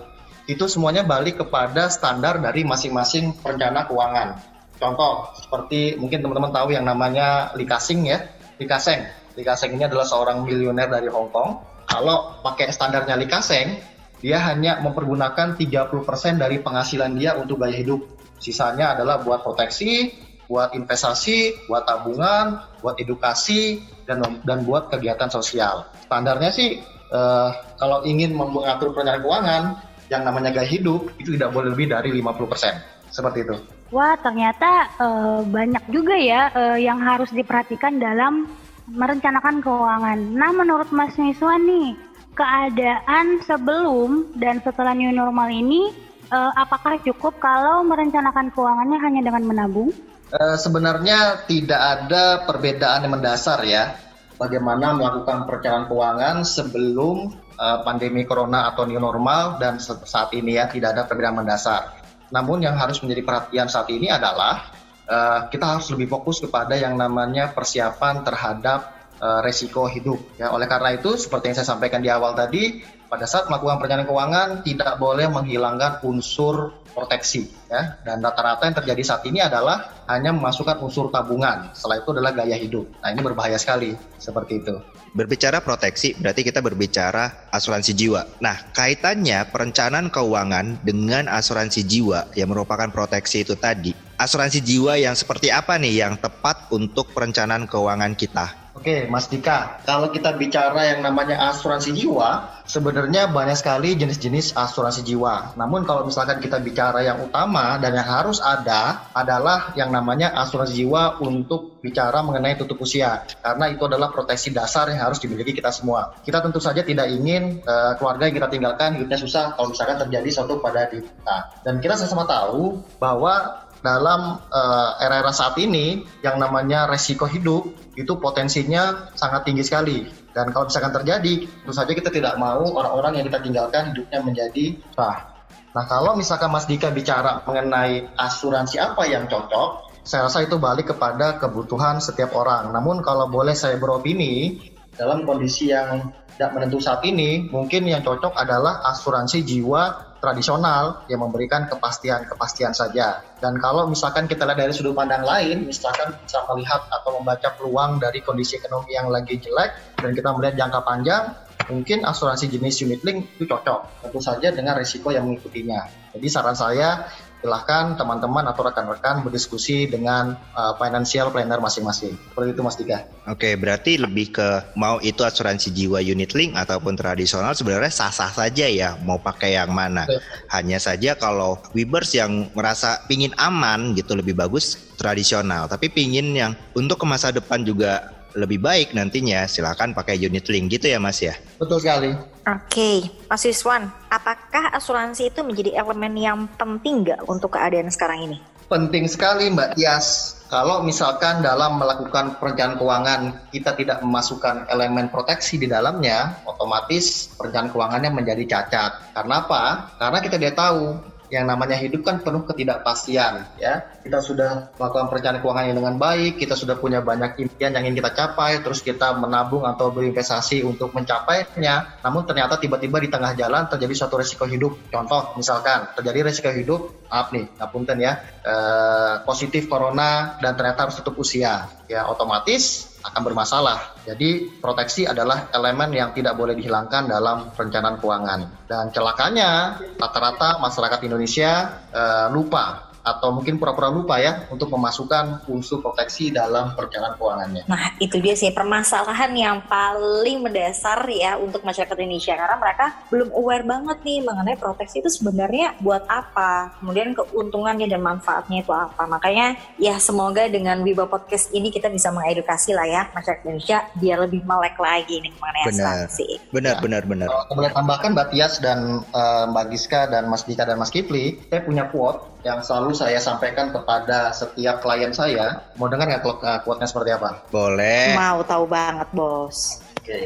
Itu 0.49 0.65
semuanya 0.65 1.05
balik 1.05 1.38
kepada 1.38 1.94
standar 1.94 2.41
dari 2.41 2.65
masing-masing 2.65 3.38
perencana 3.45 3.85
keuangan. 3.85 4.41
Contoh 4.81 5.38
seperti 5.38 6.01
mungkin 6.01 6.25
teman-teman 6.25 6.49
tahu 6.49 6.73
yang 6.73 6.85
namanya 6.85 7.53
Lee 7.53 7.69
Ka-sing 7.69 8.09
ya, 8.09 8.25
Lee 8.57 8.65
Ka-seng. 8.65 9.05
Lee 9.38 9.45
Ka-seng 9.45 9.77
ini 9.77 9.85
adalah 9.85 10.07
seorang 10.07 10.41
miliuner 10.41 10.89
dari 10.89 11.11
Hong 11.13 11.29
Kong. 11.29 11.67
Kalau 11.88 12.36
pakai 12.44 12.68
standarnya 12.69 13.16
Lee 13.16 13.31
Ka-seng, 13.31 13.80
dia 14.19 14.44
hanya 14.44 14.84
mempergunakan 14.84 15.56
30% 15.56 16.42
dari 16.42 16.60
penghasilan 16.60 17.16
dia 17.16 17.39
untuk 17.39 17.63
gaya 17.63 17.74
hidup. 17.74 18.04
Sisanya 18.38 18.94
adalah 18.94 19.24
buat 19.24 19.42
proteksi, 19.42 20.13
buat 20.51 20.75
investasi, 20.75 21.68
buat 21.72 21.88
tabungan, 21.88 22.60
buat 22.84 23.00
edukasi, 23.00 23.83
dan 24.07 24.23
dan 24.44 24.64
buat 24.64 24.90
kegiatan 24.90 25.31
sosial. 25.31 25.88
Standarnya 26.07 26.50
sih 26.52 26.80
eh, 27.11 27.50
kalau 27.80 28.04
ingin 28.07 28.33
mengatur 28.33 28.95
perencanaan 28.95 29.21
keuangan 29.23 29.64
yang 30.07 30.23
namanya 30.23 30.56
gaya 30.56 30.68
hidup 30.68 31.11
itu 31.19 31.35
tidak 31.35 31.52
boleh 31.52 31.76
lebih 31.76 31.92
dari 31.92 32.09
50%. 32.16 33.11
Seperti 33.11 33.47
itu. 33.47 33.56
Wah, 33.92 34.19
ternyata 34.19 34.92
eh, 35.00 35.42
banyak 35.47 35.83
juga 35.92 36.16
ya 36.16 36.52
eh, 36.52 36.78
yang 36.83 37.00
harus 37.00 37.31
diperhatikan 37.31 38.00
dalam 38.00 38.47
merencanakan 38.87 39.59
keuangan. 39.59 40.19
Nah, 40.35 40.51
menurut 40.56 40.89
Mas 40.95 41.15
Miswan 41.19 41.67
nih, 41.67 41.99
keadaan 42.37 43.44
sebelum 43.44 44.31
dan 44.39 44.63
setelah 44.63 44.95
new 44.95 45.11
normal 45.11 45.51
ini, 45.51 45.91
eh, 46.31 46.51
apakah 46.56 46.95
cukup 47.03 47.35
kalau 47.44 47.83
merencanakan 47.83 48.53
keuangannya 48.56 48.97
hanya 49.03 49.21
dengan 49.27 49.44
menabung? 49.44 49.91
Eh, 50.27 50.57
sebenarnya 50.59 51.47
tidak 51.47 51.79
ada 51.79 52.44
perbedaan 52.44 53.07
yang 53.07 53.15
mendasar 53.15 53.63
ya 53.63 53.95
bagaimana 54.35 54.91
melakukan 54.91 55.47
perencanaan 55.47 55.87
keuangan 55.87 56.35
sebelum 56.44 57.31
eh, 57.56 57.79
pandemi 57.87 58.27
corona 58.27 58.71
atau 58.71 58.83
new 58.83 58.99
normal 58.99 59.56
dan 59.59 59.79
saat 59.79 60.31
ini 60.35 60.59
ya 60.59 60.67
tidak 60.67 60.95
ada 60.95 61.03
perbedaan 61.07 61.44
mendasar. 61.44 61.95
Namun 62.27 62.59
yang 62.59 62.75
harus 62.75 62.99
menjadi 62.99 63.23
perhatian 63.23 63.71
saat 63.71 63.87
ini 63.87 64.11
adalah 64.11 64.67
eh, 65.07 65.40
kita 65.49 65.66
harus 65.78 65.87
lebih 65.95 66.11
fokus 66.11 66.44
kepada 66.44 66.76
yang 66.78 66.99
namanya 66.99 67.56
persiapan 67.56 68.21
terhadap 68.28 68.94
eh, 69.18 69.40
resiko 69.42 69.87
hidup. 69.87 70.19
Ya, 70.37 70.52
oleh 70.54 70.69
karena 70.69 70.94
itu 70.99 71.16
seperti 71.18 71.52
yang 71.52 71.57
saya 71.57 71.73
sampaikan 71.73 72.04
di 72.04 72.11
awal 72.11 72.35
tadi, 72.35 72.83
pada 73.07 73.23
saat 73.23 73.47
melakukan 73.47 73.80
perencanaan 73.80 74.07
keuangan 74.07 74.49
tidak 74.68 74.99
boleh 74.99 75.31
menghilangkan 75.31 76.04
unsur 76.04 76.76
proteksi 76.92 77.45
ya 77.69 78.02
dan 78.02 78.26
rata-rata 78.26 78.66
yang 78.66 78.78
terjadi 78.81 79.02
saat 79.06 79.23
ini 79.30 79.37
adalah 79.37 80.02
hanya 80.09 80.33
memasukkan 80.33 80.81
unsur 80.81 81.14
tabungan 81.14 81.69
setelah 81.78 82.02
itu 82.02 82.09
adalah 82.09 82.33
gaya 82.33 82.57
hidup 82.57 82.90
nah 83.06 83.14
ini 83.14 83.21
berbahaya 83.21 83.61
sekali 83.61 83.94
seperti 84.18 84.66
itu 84.66 84.81
Berbicara 85.18 85.64
proteksi 85.64 86.14
berarti 86.14 86.45
kita 86.45 86.61
berbicara 86.61 87.49
asuransi 87.49 87.95
jiwa. 87.97 88.37
Nah, 88.37 88.69
kaitannya 88.69 89.49
perencanaan 89.49 90.14
keuangan 90.14 90.85
dengan 90.85 91.26
asuransi 91.31 91.81
jiwa 91.90 92.30
yang 92.37 92.54
merupakan 92.54 92.85
proteksi 92.94 93.42
itu 93.42 93.57
tadi. 93.57 93.97
Asuransi 94.18 94.66
jiwa 94.66 94.97
yang 94.97 95.14
seperti 95.14 95.54
apa 95.54 95.78
nih 95.78 96.02
yang 96.02 96.18
tepat 96.18 96.74
untuk 96.74 97.14
perencanaan 97.14 97.69
keuangan 97.69 98.18
kita? 98.18 98.68
Oke, 98.78 99.09
Mas 99.09 99.26
Dika, 99.26 99.81
kalau 99.90 100.14
kita 100.14 100.38
bicara 100.38 100.86
yang 100.86 101.02
namanya 101.02 101.50
asuransi 101.50 101.97
jiwa, 101.97 102.62
sebenarnya 102.69 103.26
banyak 103.26 103.57
sekali 103.57 103.97
jenis-jenis 103.97 104.54
asuransi 104.54 105.02
jiwa. 105.02 105.57
Namun 105.57 105.81
kalau 105.81 106.06
misalkan 106.06 106.38
kita 106.38 106.62
bicara 106.62 107.02
yang 107.02 107.18
utama 107.26 107.81
dan 107.81 107.97
yang 107.97 108.06
harus 108.06 108.38
ada 108.38 109.09
adalah 109.18 109.74
yang 109.74 109.90
namanya 109.90 110.30
asuransi 110.30 110.86
jiwa 110.86 111.18
untuk 111.26 111.81
bicara 111.81 112.21
mengenai 112.21 112.54
tutup 112.54 112.78
usia. 112.86 113.26
Karena 113.42 113.66
itu 113.74 113.81
adalah 113.81 114.14
proteksi 114.14 114.54
dasar 114.54 114.94
yang 114.94 115.09
harus 115.09 115.18
dimiliki 115.18 115.57
kita 115.57 115.74
semua. 115.74 116.14
Kita 116.21 116.38
tentu 116.45 116.62
saja 116.62 116.86
tidak 116.86 117.09
ingin 117.09 117.66
uh, 117.66 117.97
keluarga 117.97 118.30
yang 118.30 118.38
kita 118.38 118.50
tinggalkan 118.54 118.97
hidupnya 118.97 119.18
susah 119.18 119.57
kalau 119.57 119.74
misalkan 119.74 119.97
terjadi 120.06 120.30
suatu 120.30 120.62
pada 120.62 120.86
diri 120.86 121.02
kita. 121.02 121.66
Dan 121.66 121.81
kita 121.81 121.97
sama-sama 121.97 122.30
tahu 122.30 122.78
bahwa 123.02 123.66
dalam 123.86 124.42
uh, 124.42 124.90
era-era 125.02 125.30
saat 125.30 125.57
ini 125.62 126.06
yang 126.26 126.42
namanya 126.42 126.90
resiko 126.90 127.30
hidup 127.30 127.74
itu 127.94 128.14
potensinya 128.18 129.14
sangat 129.14 129.46
tinggi 129.46 129.64
sekali 129.66 130.06
dan 130.38 130.54
kalau 130.54 130.69
misalkan 130.69 130.94
terjadi 130.94 131.50
tentu 131.50 131.74
saja 131.74 131.92
kita 131.98 132.14
tidak 132.14 132.38
mau 132.38 132.62
orang-orang 132.62 133.18
yang 133.18 133.26
kita 133.26 133.42
tinggalkan 133.42 133.90
hidupnya 133.90 134.19
menjadi 134.22 134.66
sah. 134.94 135.34
Nah 135.74 135.86
kalau 135.90 136.14
misalkan 136.14 136.54
Mas 136.54 136.69
Dika 136.69 136.94
bicara 136.94 137.42
mengenai 137.46 138.06
asuransi 138.14 138.78
apa 138.78 139.10
yang 139.10 139.26
cocok, 139.26 139.90
saya 140.06 140.30
rasa 140.30 140.46
itu 140.46 140.62
balik 140.62 140.94
kepada 140.94 141.42
kebutuhan 141.42 141.98
setiap 141.98 142.38
orang. 142.38 142.69
Namun 142.69 143.02
kalau 143.02 143.28
boleh 143.34 143.57
saya 143.57 143.81
beropini 143.81 144.62
dalam 144.94 145.26
kondisi 145.26 145.74
yang 145.74 146.14
tidak 146.38 146.54
menentu 146.54 146.78
saat 146.78 147.02
ini, 147.02 147.50
mungkin 147.50 147.90
yang 147.90 148.06
cocok 148.06 148.38
adalah 148.38 148.86
asuransi 148.94 149.42
jiwa 149.42 150.06
tradisional 150.18 151.06
yang 151.07 151.21
memberikan 151.24 151.69
kepastian-kepastian 151.69 152.74
saja. 152.74 153.21
Dan 153.38 153.62
kalau 153.62 153.86
misalkan 153.86 154.26
kita 154.26 154.45
lihat 154.50 154.59
dari 154.59 154.74
sudut 154.74 154.97
pandang 154.97 155.21
lain, 155.21 155.69
misalkan 155.69 156.14
bisa 156.26 156.42
melihat 156.50 156.86
atau 156.90 157.21
membaca 157.21 157.54
peluang 157.56 158.02
dari 158.02 158.26
kondisi 158.26 158.57
ekonomi 158.57 158.97
yang 158.97 159.14
lagi 159.14 159.38
jelek 159.38 159.97
dan 160.02 160.12
kita 160.18 160.30
melihat 160.33 160.56
jangka 160.57 160.80
panjang, 160.81 161.24
mungkin 161.69 162.07
asuransi 162.07 162.50
jenis 162.50 162.81
unit 162.81 163.02
link 163.06 163.30
itu 163.38 163.45
cocok. 163.45 164.07
Tentu 164.07 164.19
saja 164.24 164.50
dengan 164.50 164.80
risiko 164.80 165.14
yang 165.14 165.30
mengikutinya. 165.30 166.12
Jadi 166.18 166.28
saran 166.33 166.57
saya 166.57 167.06
silahkan 167.47 167.95
teman-teman 167.95 168.44
atau 168.51 168.68
rekan-rekan 168.68 169.23
berdiskusi 169.23 169.87
dengan 169.87 170.35
uh, 170.51 170.75
financial 170.75 171.31
planner 171.31 171.63
masing-masing. 171.63 172.19
Seperti 172.19 172.51
itu 172.51 172.59
Mas 172.59 172.75
Dika. 172.75 173.07
Oke, 173.31 173.56
berarti 173.56 173.95
lebih 173.95 174.35
ke 174.35 174.75
mau 174.75 174.99
itu 174.99 175.23
asuransi 175.23 175.71
jiwa 175.71 176.04
unit 176.04 176.35
link 176.35 176.59
ataupun 176.59 176.99
tradisional 176.99 177.56
sebenarnya 177.56 177.87
sah-sah 177.87 178.35
saja 178.35 178.68
ya 178.68 178.99
mau 179.07 179.16
pakai 179.16 179.56
yang 179.56 179.71
mana. 179.71 180.04
Oke. 180.04 180.19
Hanya 180.51 180.83
saja 180.83 181.16
kalau 181.16 181.63
Webers 181.71 182.11
yang 182.11 182.51
merasa 182.51 182.99
pingin 183.07 183.31
aman 183.39 183.95
gitu 183.95 184.19
lebih 184.19 184.35
bagus 184.35 184.92
tradisional, 184.99 185.71
tapi 185.71 185.87
pingin 185.87 186.35
yang 186.35 186.51
untuk 186.75 186.99
ke 186.99 187.06
masa 187.07 187.31
depan 187.31 187.63
juga 187.63 188.17
lebih 188.36 188.60
baik 188.60 188.92
nantinya 188.92 189.48
silakan 189.48 189.96
pakai 189.96 190.19
unit 190.19 190.50
link 190.52 190.74
gitu 190.74 190.92
ya 190.92 191.00
Mas 191.00 191.24
ya. 191.24 191.38
Betul 191.62 191.80
sekali. 191.80 192.12
Oke, 192.12 192.34
okay. 192.48 192.98
Mas 193.28 193.44
Wiswan, 193.44 193.92
apakah 194.07 194.72
asuransi 194.76 195.31
itu 195.31 195.44
menjadi 195.44 195.80
elemen 195.80 196.16
yang 196.16 196.40
penting 196.56 197.07
nggak 197.07 197.24
untuk 197.28 197.56
keadaan 197.56 197.92
sekarang 197.92 198.31
ini? 198.31 198.38
Penting 198.68 199.07
sekali 199.07 199.48
Mbak 199.48 199.80
Tias. 199.80 200.36
Kalau 200.48 200.80
misalkan 200.84 201.44
dalam 201.44 201.76
melakukan 201.76 202.40
perencanaan 202.40 202.80
keuangan 202.80 203.22
kita 203.52 203.76
tidak 203.76 204.00
memasukkan 204.00 204.68
elemen 204.72 205.12
proteksi 205.12 205.60
di 205.60 205.68
dalamnya, 205.68 206.40
otomatis 206.48 207.31
perencanaan 207.36 207.72
keuangannya 207.72 208.12
menjadi 208.16 208.44
cacat. 208.48 209.12
Karena 209.12 209.44
apa? 209.44 209.64
Karena 210.00 210.19
kita 210.24 210.36
tidak 210.40 210.56
tahu 210.56 211.00
yang 211.28 211.46
namanya 211.48 211.76
hidup 211.76 212.07
kan 212.07 212.24
penuh 212.24 212.48
ketidakpastian 212.48 213.60
ya. 213.60 213.84
Kita 214.04 214.24
sudah 214.24 214.72
melakukan 214.80 215.12
perencanaan 215.12 215.44
keuangan 215.44 215.66
yang 215.68 215.78
dengan 215.84 215.96
baik 216.00 216.40
kita 216.40 216.56
sudah 216.56 216.80
punya 216.80 217.04
banyak 217.04 217.36
impian 217.44 217.76
yang 217.76 217.84
ingin 217.84 218.00
kita 218.00 218.12
capai 218.16 218.64
terus 218.64 218.80
kita 218.80 219.19
menabung 219.19 219.68
atau 219.68 219.92
berinvestasi 219.92 220.64
untuk 220.64 220.96
mencapainya. 220.96 222.00
Namun 222.04 222.24
ternyata 222.24 222.56
tiba-tiba 222.56 223.04
di 223.04 223.10
tengah 223.12 223.36
jalan 223.36 223.68
terjadi 223.68 223.94
suatu 224.06 224.16
resiko 224.19 224.48
hidup. 224.48 224.80
Contoh 224.88 225.36
misalkan 225.36 225.92
terjadi 226.00 226.31
resiko 226.31 226.52
hidup 226.52 227.06
maaf 227.07 227.31
nih 227.31 227.47
ngapunten 227.59 227.97
ya 228.04 228.19
eh, 228.44 229.16
positif 229.23 229.71
corona 229.71 230.37
dan 230.44 230.56
ternyata 230.59 230.87
harus 230.87 230.99
tutup 230.99 231.23
usia 231.23 231.68
ya 231.87 232.07
otomatis 232.11 232.94
akan 233.07 233.21
bermasalah. 233.23 234.04
Jadi 234.04 234.59
proteksi 234.59 235.07
adalah 235.07 235.47
elemen 235.56 235.95
yang 235.95 236.11
tidak 236.11 236.35
boleh 236.35 236.57
dihilangkan 236.59 237.07
dalam 237.07 237.56
perencanaan 237.56 237.97
keuangan. 238.04 238.40
Dan 238.68 238.92
celakanya 238.92 239.80
rata-rata 239.95 240.59
masyarakat 240.59 240.99
Indonesia 241.07 241.80
uh, 241.95 242.28
lupa 242.28 242.86
atau 243.07 243.31
mungkin 243.31 243.56
pura-pura 243.56 243.87
lupa 243.87 244.19
ya 244.19 244.44
untuk 244.52 244.68
memasukkan 244.76 245.47
unsur 245.47 245.80
proteksi 245.80 246.35
dalam 246.35 246.76
perencanaan 246.76 247.16
keuangannya. 247.16 247.64
Nah, 247.71 247.95
itu 248.04 248.19
dia 248.19 248.35
sih 248.35 248.52
permasalahan 248.52 249.31
yang 249.31 249.57
paling 249.64 250.44
mendasar 250.44 251.07
ya 251.07 251.40
untuk 251.40 251.64
masyarakat 251.64 251.95
Indonesia 251.95 252.35
karena 252.35 252.59
mereka 252.59 252.85
belum 253.07 253.31
aware 253.31 253.64
banget 253.64 253.97
nih 254.04 254.19
mengenai 254.28 254.59
proteksi 254.59 254.99
itu 254.99 255.07
sebenarnya 255.07 255.80
buat 255.80 256.04
apa, 256.11 256.76
kemudian 256.83 257.16
keuntungannya 257.16 257.87
dan 257.87 258.04
manfaatnya 258.04 258.68
itu 258.68 258.73
apa. 258.76 259.07
Makanya 259.07 259.56
ya 259.80 259.95
semoga 260.04 260.44
dengan 260.52 260.83
Wiba 260.83 261.07
Podcast 261.07 261.56
ini 261.56 261.71
kita 261.71 261.87
bisa 261.87 262.11
mengedukasi 262.11 262.76
lah 262.76 262.83
ya 262.83 263.02
masyarakat 263.16 263.47
Indonesia 263.47 263.87
biar 263.95 264.18
lebih 264.28 264.44
melek 264.44 264.76
lagi 264.76 265.23
nih 265.23 265.31
mengenai 265.40 265.64
benar. 265.71 265.71
asuransi. 265.71 266.28
Benar, 266.52 266.76
ya. 266.78 266.81
benar, 266.83 267.04
benar. 267.07 267.28
Kalau 267.31 267.56
boleh 267.56 267.71
tambahkan 267.71 268.09
Mbak 268.11 268.28
Tias 268.35 268.54
dan 268.59 268.80
uh, 269.16 269.45
Mbak 269.47 269.66
Giska 269.71 270.02
dan 270.11 270.28
Mas 270.28 270.44
Dika 270.44 270.64
dan 270.68 270.78
Mas 270.81 270.92
Kipli, 270.92 271.40
saya 271.47 271.61
punya 271.64 271.87
quote 271.87 272.36
yang 272.45 272.61
selalu 272.61 272.94
saya 272.94 273.17
sampaikan 273.17 273.73
kepada 273.73 274.33
setiap 274.33 274.81
klien 274.83 275.13
saya. 275.13 275.65
Mau 275.79 275.89
dengar 275.89 276.09
nggak 276.09 276.23
uh, 276.25 276.59
quote-nya 276.61 276.87
seperti 276.89 277.11
apa? 277.15 277.41
Boleh. 277.49 278.13
Mau 278.13 278.45
tahu 278.45 278.65
banget, 278.69 279.07
Bos. 279.13 279.81
Oke. 279.97 280.06
Okay. 280.06 280.25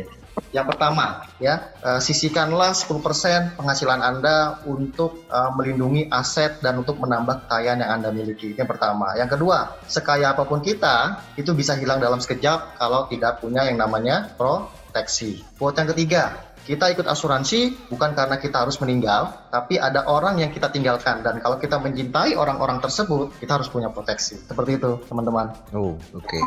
Yang 0.51 0.75
pertama, 0.75 1.27
ya, 1.39 1.71
uh, 1.83 1.99
sisihkanlah 1.99 2.75
10% 2.75 3.55
penghasilan 3.55 4.03
Anda 4.03 4.59
untuk 4.67 5.23
uh, 5.31 5.51
melindungi 5.55 6.11
aset 6.11 6.59
dan 6.59 6.83
untuk 6.83 6.99
menambah 6.99 7.47
kekayaan 7.47 7.83
yang 7.83 7.91
Anda 7.99 8.09
miliki. 8.11 8.55
Yang 8.55 8.75
pertama. 8.75 9.15
Yang 9.15 9.39
kedua, 9.39 9.79
sekaya 9.87 10.35
apa 10.35 10.43
pun 10.43 10.59
kita, 10.59 11.23
itu 11.39 11.55
bisa 11.55 11.75
hilang 11.79 12.03
dalam 12.03 12.19
sekejap 12.19 12.79
kalau 12.79 13.07
tidak 13.07 13.39
punya 13.39 13.63
yang 13.63 13.79
namanya 13.79 14.31
proteksi. 14.35 15.39
Quote 15.55 15.79
yang 15.79 15.89
ketiga, 15.95 16.50
kita 16.61 16.93
ikut 16.93 17.09
asuransi 17.09 17.89
bukan 17.89 18.13
karena 18.13 18.37
kita 18.37 18.61
harus 18.61 18.77
meninggal, 18.77 19.33
tapi 19.49 19.81
ada 19.81 20.05
orang 20.05 20.37
yang 20.37 20.53
kita 20.53 20.69
tinggalkan 20.69 21.25
dan 21.25 21.41
kalau 21.41 21.57
kita 21.57 21.81
mencintai 21.81 22.37
orang-orang 22.37 22.77
tersebut, 22.77 23.33
kita 23.41 23.57
harus 23.57 23.67
punya 23.67 23.89
proteksi. 23.89 24.37
Seperti 24.45 24.77
itu, 24.77 25.01
teman-teman. 25.09 25.49
Oh, 25.73 25.97
oke. 26.13 26.21
Okay. 26.21 26.41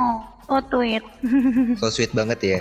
Oh, 0.46 0.60
so 0.60 0.78
sweet. 0.78 1.04
so 1.80 1.86
sweet 1.90 2.12
banget 2.14 2.38
ya. 2.40 2.60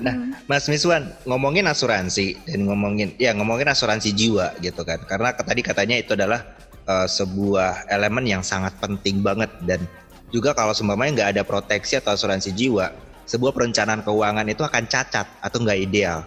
Nah, 0.00 0.32
Mas 0.48 0.64
Miswan 0.70 1.12
ngomongin 1.28 1.68
asuransi 1.68 2.40
dan 2.48 2.64
ngomongin 2.64 3.12
ya 3.20 3.36
ngomongin 3.36 3.68
asuransi 3.68 4.16
jiwa 4.16 4.56
gitu 4.64 4.80
kan. 4.86 5.02
Karena 5.04 5.36
tadi 5.36 5.60
katanya 5.60 5.96
itu 6.00 6.16
adalah 6.16 6.40
uh, 6.88 7.04
sebuah 7.04 7.90
elemen 7.92 8.24
yang 8.24 8.40
sangat 8.40 8.72
penting 8.80 9.20
banget 9.20 9.52
dan 9.68 9.84
juga 10.32 10.56
kalau 10.56 10.72
seumpamanya 10.72 11.12
nggak 11.20 11.30
ada 11.36 11.42
proteksi 11.44 12.00
atau 12.00 12.16
asuransi 12.16 12.56
jiwa, 12.56 12.92
sebuah 13.28 13.52
perencanaan 13.52 14.00
keuangan 14.00 14.48
itu 14.48 14.64
akan 14.64 14.84
cacat 14.88 15.26
atau 15.44 15.58
nggak 15.60 15.80
ideal. 15.84 16.24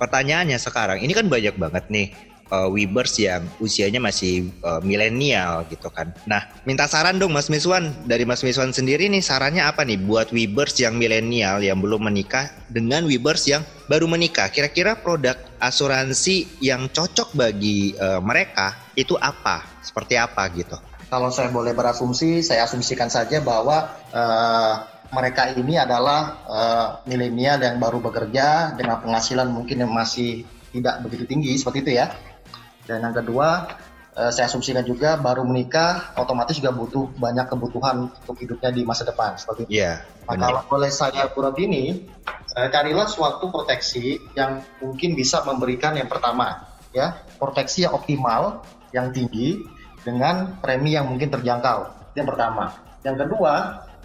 Pertanyaannya 0.00 0.56
sekarang 0.56 1.04
ini 1.04 1.12
kan 1.12 1.28
banyak 1.28 1.60
banget 1.60 1.84
nih 1.92 2.08
uh, 2.50 2.68
Webers 2.68 3.16
yang 3.16 3.46
usianya 3.62 4.02
masih 4.02 4.50
uh, 4.66 4.82
milenial 4.82 5.64
gitu 5.70 5.88
kan. 5.88 6.10
Nah, 6.26 6.50
minta 6.66 6.88
saran 6.90 7.20
dong 7.20 7.32
Mas 7.32 7.48
Miswan 7.48 7.94
dari 8.04 8.26
Mas 8.26 8.42
Miswan 8.42 8.74
sendiri 8.74 9.06
nih 9.08 9.22
sarannya 9.22 9.64
apa 9.64 9.86
nih 9.86 10.00
buat 10.02 10.34
Webers 10.34 10.76
yang 10.82 10.98
milenial 10.98 11.62
yang 11.62 11.78
belum 11.78 12.10
menikah 12.10 12.50
dengan 12.68 13.06
Webers 13.06 13.46
yang 13.46 13.62
baru 13.86 14.10
menikah. 14.10 14.50
Kira-kira 14.50 14.98
produk 14.98 15.38
asuransi 15.62 16.60
yang 16.64 16.90
cocok 16.90 17.36
bagi 17.38 17.94
uh, 17.96 18.18
mereka 18.20 18.76
itu 18.98 19.14
apa? 19.16 19.64
Seperti 19.80 20.18
apa 20.18 20.44
gitu? 20.52 20.76
Kalau 21.10 21.26
saya 21.34 21.50
boleh 21.50 21.74
berasumsi, 21.74 22.38
saya 22.38 22.70
asumsikan 22.70 23.10
saja 23.10 23.42
bahwa 23.42 23.98
uh, 24.14 24.99
mereka 25.10 25.50
ini 25.50 25.74
adalah 25.74 26.20
uh, 26.46 26.88
milenial 27.06 27.58
yang 27.58 27.82
baru 27.82 27.98
bekerja 27.98 28.78
dengan 28.78 29.02
penghasilan 29.02 29.50
mungkin 29.50 29.82
yang 29.82 29.90
masih 29.90 30.46
tidak 30.70 31.02
begitu 31.02 31.26
tinggi 31.26 31.58
seperti 31.58 31.78
itu 31.82 31.92
ya. 31.98 32.14
Dan 32.86 33.02
yang 33.02 33.14
kedua, 33.14 33.66
uh, 34.14 34.30
saya 34.30 34.46
asumsikan 34.46 34.86
juga 34.86 35.18
baru 35.18 35.42
menikah 35.42 36.14
otomatis 36.14 36.58
juga 36.58 36.70
butuh 36.70 37.10
banyak 37.18 37.46
kebutuhan 37.50 38.06
untuk 38.06 38.38
hidupnya 38.38 38.70
di 38.70 38.82
masa 38.86 39.02
depan 39.02 39.34
seperti 39.34 39.66
itu. 39.66 39.82
Iya. 39.82 40.02
Yeah, 40.02 40.38
nah, 40.38 40.46
kalau 40.46 40.62
boleh 40.70 40.90
saya 40.94 41.26
pura 41.30 41.50
ini, 41.58 42.06
uh, 42.54 42.68
carilah 42.70 43.10
suatu 43.10 43.50
proteksi 43.50 44.22
yang 44.38 44.62
mungkin 44.78 45.18
bisa 45.18 45.42
memberikan 45.42 45.98
yang 45.98 46.06
pertama 46.06 46.70
ya, 46.94 47.18
proteksi 47.38 47.82
yang 47.82 47.98
optimal, 47.98 48.62
yang 48.94 49.10
tinggi 49.10 49.66
dengan 50.06 50.58
premi 50.62 50.94
yang 50.94 51.10
mungkin 51.10 51.34
terjangkau. 51.34 52.14
Yang 52.14 52.26
pertama. 52.34 52.74
Yang 53.00 53.16
kedua, 53.26 53.52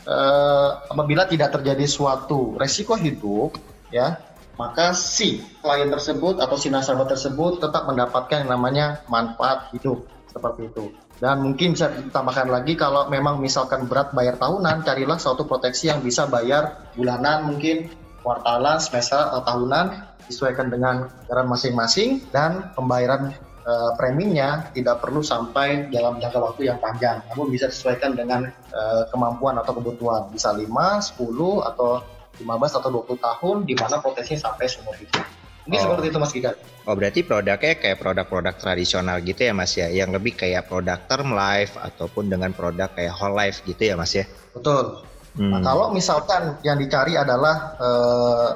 uh, 0.05 0.85
apabila 0.89 1.25
tidak 1.25 1.53
terjadi 1.59 1.85
suatu 1.85 2.55
resiko 2.55 2.95
hidup, 2.95 3.57
ya, 3.89 4.17
maka 4.55 4.95
si 4.95 5.43
klien 5.59 5.91
tersebut 5.91 6.39
atau 6.39 6.55
si 6.55 6.71
nasabah 6.71 7.09
tersebut 7.09 7.59
tetap 7.59 7.85
mendapatkan 7.89 8.45
yang 8.45 8.51
namanya 8.55 9.03
manfaat 9.11 9.69
hidup. 9.75 10.07
seperti 10.35 10.67
itu. 10.67 10.91
Dan 11.15 11.47
mungkin 11.47 11.79
bisa 11.79 11.87
ditambahkan 11.87 12.51
lagi 12.51 12.75
kalau 12.75 13.07
memang 13.07 13.39
misalkan 13.39 13.87
berat 13.87 14.11
bayar 14.11 14.35
tahunan, 14.35 14.83
carilah 14.83 15.15
suatu 15.15 15.47
proteksi 15.47 15.87
yang 15.87 16.03
bisa 16.03 16.27
bayar 16.27 16.91
bulanan 16.91 17.47
mungkin 17.47 17.87
kuartalan, 18.19 18.83
semester 18.83 19.15
atau 19.15 19.47
tahunan 19.47 19.95
disesuaikan 20.27 20.67
dengan 20.67 21.07
anggaran 21.23 21.47
masing-masing 21.47 22.19
dan 22.35 22.75
pembayaran 22.75 23.31
uh, 23.65 23.91
preminya 23.97 24.69
tidak 24.71 25.01
perlu 25.01 25.25
sampai 25.25 25.89
dalam 25.89 26.21
jangka 26.21 26.39
waktu 26.39 26.69
yang 26.69 26.79
panjang, 26.79 27.19
namun 27.33 27.51
bisa 27.51 27.67
disesuaikan 27.67 28.13
dengan 28.13 28.47
uh, 28.71 29.03
kemampuan 29.09 29.57
atau 29.59 29.75
kebutuhan, 29.75 30.29
bisa 30.31 30.53
5, 30.53 30.69
10 30.69 31.69
atau 31.73 32.05
15 32.39 32.79
atau 32.79 32.89
20 33.03 33.17
tahun 33.19 33.55
di 33.65 33.73
mana 33.75 33.99
proteksinya 33.99 34.51
sampai 34.51 34.65
seumur 34.69 34.95
hidup. 34.95 35.25
Ini 35.65 35.81
oh. 35.81 35.83
seperti 35.89 36.13
itu 36.13 36.17
Mas 36.21 36.31
Giga. 36.31 36.51
Oh 36.85 36.93
berarti 36.93 37.25
produknya 37.25 37.73
kayak 37.81 37.97
produk-produk 37.97 38.53
tradisional 38.61 39.17
gitu 39.25 39.49
ya 39.49 39.53
Mas 39.57 39.73
ya, 39.73 39.89
yang 39.89 40.13
lebih 40.13 40.37
kayak 40.37 40.69
produk 40.69 41.01
term 41.09 41.33
life 41.33 41.73
ataupun 41.81 42.29
dengan 42.29 42.53
produk 42.53 42.93
kayak 42.93 43.13
whole 43.17 43.33
life 43.33 43.65
gitu 43.65 43.81
ya 43.81 43.97
Mas 43.97 44.13
ya? 44.13 44.29
Betul. 44.53 45.01
Hmm. 45.35 45.51
Nah 45.57 45.59
kalau 45.65 45.89
misalkan 45.89 46.61
yang 46.61 46.77
dicari 46.77 47.17
adalah 47.17 47.73
uh, 47.81 48.49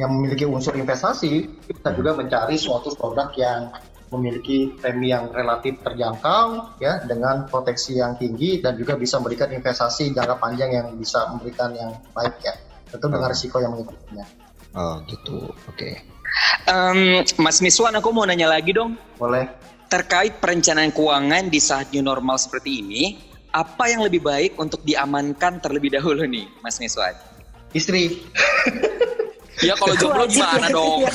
yang 0.00 0.10
memiliki 0.10 0.48
unsur 0.48 0.74
investasi, 0.74 1.62
kita 1.68 1.94
juga 1.94 2.16
mencari 2.18 2.56
suatu 2.58 2.96
produk 2.96 3.30
yang 3.36 3.70
memiliki 4.16 4.72
premi 4.78 5.10
yang 5.10 5.30
relatif 5.34 5.82
terjangkau 5.82 6.78
ya 6.78 7.02
dengan 7.04 7.46
proteksi 7.50 7.98
yang 7.98 8.14
tinggi 8.16 8.62
dan 8.62 8.78
juga 8.78 8.94
bisa 8.94 9.18
memberikan 9.18 9.50
investasi 9.50 10.14
jangka 10.14 10.38
panjang 10.38 10.70
yang 10.72 10.86
bisa 10.94 11.28
memberikan 11.34 11.74
yang 11.74 11.90
baik 12.14 12.38
ya 12.42 12.54
tentu 12.94 13.10
dengan 13.10 13.28
risiko 13.30 13.58
yang 13.58 13.74
mengikutinya. 13.74 14.26
Oh 14.74 15.02
gitu, 15.06 15.50
oke. 15.50 15.74
Okay. 15.74 16.02
Um, 16.66 17.22
Mas 17.38 17.62
Miswan, 17.62 17.94
aku 17.94 18.10
mau 18.10 18.26
nanya 18.26 18.50
lagi 18.50 18.74
dong. 18.74 18.98
Boleh. 19.18 19.46
Terkait 19.86 20.42
perencanaan 20.42 20.90
keuangan 20.90 21.46
di 21.46 21.60
saat 21.62 21.94
new 21.94 22.02
normal 22.02 22.38
seperti 22.40 22.82
ini, 22.82 23.02
apa 23.54 23.86
yang 23.86 24.02
lebih 24.02 24.18
baik 24.18 24.58
untuk 24.58 24.82
diamankan 24.82 25.62
terlebih 25.62 25.94
dahulu 25.94 26.26
nih, 26.26 26.50
Mas 26.58 26.82
Miswan? 26.82 27.14
Istri. 27.70 28.18
ya 29.62 29.78
kalau 29.78 29.94
jomblo 29.94 30.26
gimana 30.26 30.66
dong? 30.74 31.06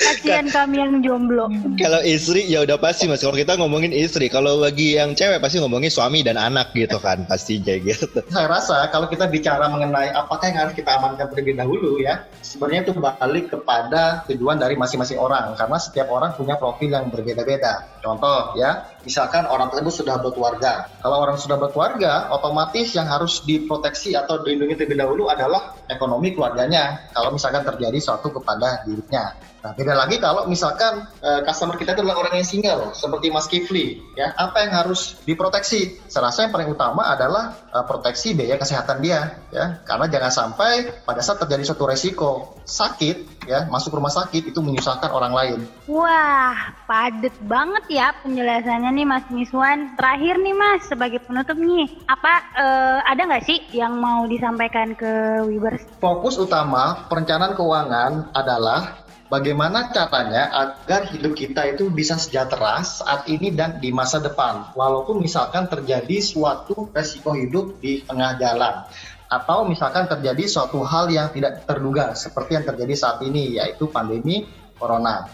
like 0.00 0.17
Kasihan 0.28 0.48
kami 0.52 0.76
yang 0.76 0.92
jomblo. 1.00 1.48
Kalau 1.82 2.00
istri 2.04 2.44
ya 2.44 2.68
udah 2.68 2.76
pasti 2.76 3.08
mas. 3.08 3.24
Kalau 3.24 3.32
kita 3.32 3.56
ngomongin 3.56 3.96
istri, 3.96 4.28
kalau 4.28 4.60
bagi 4.60 5.00
yang 5.00 5.16
cewek 5.16 5.40
pasti 5.40 5.56
ngomongin 5.56 5.88
suami 5.88 6.20
dan 6.20 6.36
anak 6.36 6.76
gitu 6.76 7.00
kan 7.00 7.24
pasti 7.24 7.56
kayak 7.64 7.80
gitu. 7.88 8.20
Saya 8.28 8.46
rasa 8.46 8.92
kalau 8.92 9.08
kita 9.08 9.24
bicara 9.26 9.72
mengenai 9.72 10.12
apakah 10.12 10.52
yang 10.52 10.68
harus 10.68 10.74
kita 10.76 11.00
amankan 11.00 11.32
terlebih 11.32 11.56
dahulu 11.56 11.96
ya, 11.98 12.28
sebenarnya 12.44 12.88
itu 12.88 12.92
balik 13.00 13.48
kepada 13.48 14.28
tujuan 14.28 14.60
dari 14.60 14.76
masing-masing 14.76 15.16
orang 15.16 15.56
karena 15.56 15.78
setiap 15.80 16.12
orang 16.12 16.36
punya 16.36 16.60
profil 16.60 16.92
yang 16.92 17.08
berbeda-beda. 17.08 17.88
Contoh 18.04 18.54
ya, 18.60 18.84
misalkan 19.08 19.48
orang 19.48 19.72
tersebut 19.72 20.04
sudah 20.04 20.20
berkeluarga. 20.20 20.92
Kalau 21.00 21.16
orang 21.24 21.40
sudah 21.40 21.56
berkeluarga, 21.56 22.28
otomatis 22.28 22.92
yang 22.92 23.08
harus 23.08 23.40
diproteksi 23.48 24.12
atau 24.12 24.44
dilindungi 24.44 24.76
terlebih 24.76 24.98
dahulu 25.00 25.32
adalah 25.32 25.74
ekonomi 25.88 26.36
keluarganya. 26.36 27.08
Kalau 27.16 27.32
misalkan 27.32 27.64
terjadi 27.64 27.98
suatu 27.98 28.28
kepada 28.28 28.84
dirinya. 28.84 29.32
Nah, 29.58 29.74
beda 29.74 29.94
lagi 29.98 30.17
kalau 30.20 30.46
misalkan 30.50 31.06
uh, 31.24 31.40
customer 31.46 31.74
kita 31.80 31.96
itu 31.96 32.02
adalah 32.04 32.26
orang 32.26 32.42
yang 32.42 32.46
single, 32.46 32.92
seperti 32.92 33.32
Mas 33.32 33.46
Kifli, 33.48 34.02
ya, 34.14 34.34
apa 34.36 34.66
yang 34.66 34.72
harus 34.74 35.16
diproteksi? 35.24 35.98
Saya 36.10 36.28
rasa 36.28 36.46
yang 36.46 36.52
paling 36.52 36.70
utama 36.70 37.08
adalah 37.08 37.56
uh, 37.72 37.82
proteksi 37.86 38.36
biaya 38.36 38.60
kesehatan 38.60 39.00
dia, 39.00 39.40
ya, 39.50 39.80
karena 39.82 40.06
jangan 40.10 40.32
sampai 40.32 41.02
pada 41.02 41.24
saat 41.24 41.40
terjadi 41.42 41.72
suatu 41.72 41.88
resiko 41.88 42.60
sakit, 42.68 43.48
ya, 43.48 43.64
masuk 43.72 43.96
rumah 43.96 44.12
sakit 44.12 44.52
itu 44.52 44.60
menyusahkan 44.60 45.08
orang 45.08 45.32
lain. 45.32 45.58
Wah, 45.88 46.76
padet 46.84 47.32
banget 47.48 47.84
ya 47.88 48.12
penjelasannya 48.20 48.92
nih 48.92 49.06
Mas 49.08 49.26
Miswan. 49.32 49.96
Terakhir 49.96 50.36
nih 50.36 50.54
Mas, 50.54 50.84
sebagai 50.84 51.24
penutup 51.24 51.56
nih, 51.56 51.88
apa 52.04 52.32
uh, 52.54 52.98
ada 53.08 53.24
nggak 53.24 53.44
sih 53.48 53.58
yang 53.72 53.96
mau 53.96 54.28
disampaikan 54.28 54.92
ke 54.92 55.42
Wibers? 55.48 55.80
Fokus 55.98 56.36
utama 56.36 57.08
perencanaan 57.08 57.56
keuangan 57.56 58.12
adalah 58.36 59.07
bagaimana 59.28 59.92
caranya 59.92 60.48
agar 60.52 61.08
hidup 61.12 61.36
kita 61.36 61.76
itu 61.76 61.92
bisa 61.92 62.16
sejahtera 62.16 62.80
saat 62.82 63.28
ini 63.28 63.52
dan 63.52 63.78
di 63.78 63.92
masa 63.92 64.18
depan. 64.18 64.72
Walaupun 64.74 65.20
misalkan 65.20 65.68
terjadi 65.68 66.18
suatu 66.20 66.88
resiko 66.90 67.36
hidup 67.36 67.78
di 67.80 68.02
tengah 68.04 68.40
jalan 68.40 68.84
atau 69.28 69.68
misalkan 69.68 70.08
terjadi 70.08 70.48
suatu 70.48 70.80
hal 70.80 71.12
yang 71.12 71.28
tidak 71.30 71.68
terduga 71.68 72.16
seperti 72.16 72.56
yang 72.56 72.64
terjadi 72.64 72.94
saat 72.96 73.20
ini 73.20 73.60
yaitu 73.60 73.84
pandemi 73.92 74.48
corona. 74.80 75.28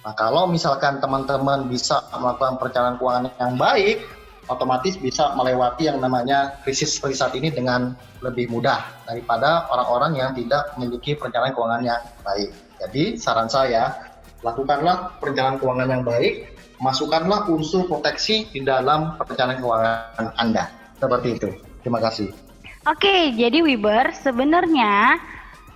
Nah, 0.00 0.14
kalau 0.16 0.48
misalkan 0.48 1.02
teman-teman 1.02 1.68
bisa 1.68 2.00
melakukan 2.16 2.56
perencanaan 2.56 2.96
keuangan 2.96 3.24
yang 3.36 3.54
baik, 3.60 4.00
otomatis 4.48 4.96
bisa 4.96 5.36
melewati 5.36 5.92
yang 5.92 6.00
namanya 6.00 6.56
krisis 6.64 6.96
seperti 6.96 7.14
saat 7.20 7.34
ini 7.36 7.52
dengan 7.52 7.92
lebih 8.24 8.48
mudah 8.48 9.04
daripada 9.04 9.68
orang-orang 9.68 10.16
yang 10.16 10.30
tidak 10.32 10.72
memiliki 10.78 11.18
perencanaan 11.18 11.52
keuangan 11.52 11.82
yang 11.84 12.00
baik. 12.24 12.69
Jadi 12.80 13.20
saran 13.20 13.52
saya, 13.52 13.92
lakukanlah 14.40 15.20
perencanaan 15.20 15.60
keuangan 15.60 15.88
yang 15.92 16.04
baik, 16.04 16.56
masukkanlah 16.80 17.44
unsur 17.52 17.84
proteksi 17.84 18.48
di 18.48 18.64
dalam 18.64 19.20
perencanaan 19.20 19.60
keuangan 19.60 20.26
Anda. 20.40 20.64
Seperti 20.96 21.28
itu. 21.36 21.48
Terima 21.84 22.00
kasih. 22.00 22.32
Oke, 22.88 23.36
jadi 23.36 23.60
Wiber, 23.60 24.12
sebenarnya 24.16 25.20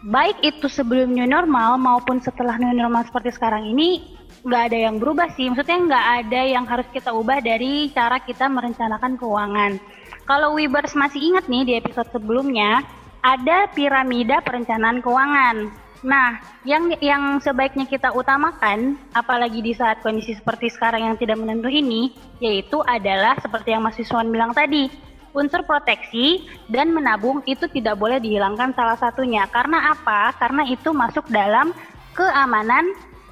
baik 0.08 0.40
itu 0.40 0.68
sebelum 0.68 1.12
new 1.12 1.28
normal 1.28 1.76
maupun 1.76 2.20
setelah 2.20 2.56
new 2.56 2.72
normal 2.72 3.04
seperti 3.08 3.36
sekarang 3.36 3.68
ini 3.68 4.16
nggak 4.44 4.62
ada 4.72 4.78
yang 4.88 4.96
berubah 5.00 5.32
sih. 5.36 5.48
Maksudnya 5.48 5.80
nggak 5.84 6.06
ada 6.24 6.40
yang 6.44 6.64
harus 6.68 6.88
kita 6.92 7.12
ubah 7.12 7.40
dari 7.44 7.92
cara 7.92 8.20
kita 8.20 8.48
merencanakan 8.48 9.20
keuangan. 9.20 9.80
Kalau 10.24 10.56
Wibers 10.56 10.96
masih 10.96 11.20
ingat 11.20 11.44
nih 11.48 11.64
di 11.68 11.72
episode 11.76 12.08
sebelumnya, 12.08 12.80
ada 13.20 13.68
piramida 13.72 14.40
perencanaan 14.40 15.04
keuangan. 15.04 15.83
Nah, 16.04 16.36
yang 16.68 16.92
yang 17.00 17.40
sebaiknya 17.40 17.88
kita 17.88 18.12
utamakan, 18.12 19.00
apalagi 19.16 19.64
di 19.64 19.72
saat 19.72 20.04
kondisi 20.04 20.36
seperti 20.36 20.68
sekarang 20.68 21.00
yang 21.00 21.16
tidak 21.16 21.40
menentu 21.40 21.72
ini, 21.72 22.12
yaitu 22.44 22.84
adalah 22.84 23.40
seperti 23.40 23.72
yang 23.72 23.80
Mas 23.80 23.96
Wiswan 23.96 24.28
bilang 24.28 24.52
tadi, 24.52 24.92
unsur 25.32 25.64
proteksi 25.64 26.44
dan 26.68 26.92
menabung 26.92 27.40
itu 27.48 27.64
tidak 27.72 27.96
boleh 27.96 28.20
dihilangkan 28.20 28.76
salah 28.76 29.00
satunya. 29.00 29.48
Karena 29.48 29.96
apa? 29.96 30.36
Karena 30.36 30.68
itu 30.68 30.92
masuk 30.92 31.24
dalam 31.32 31.72
keamanan 32.12 32.84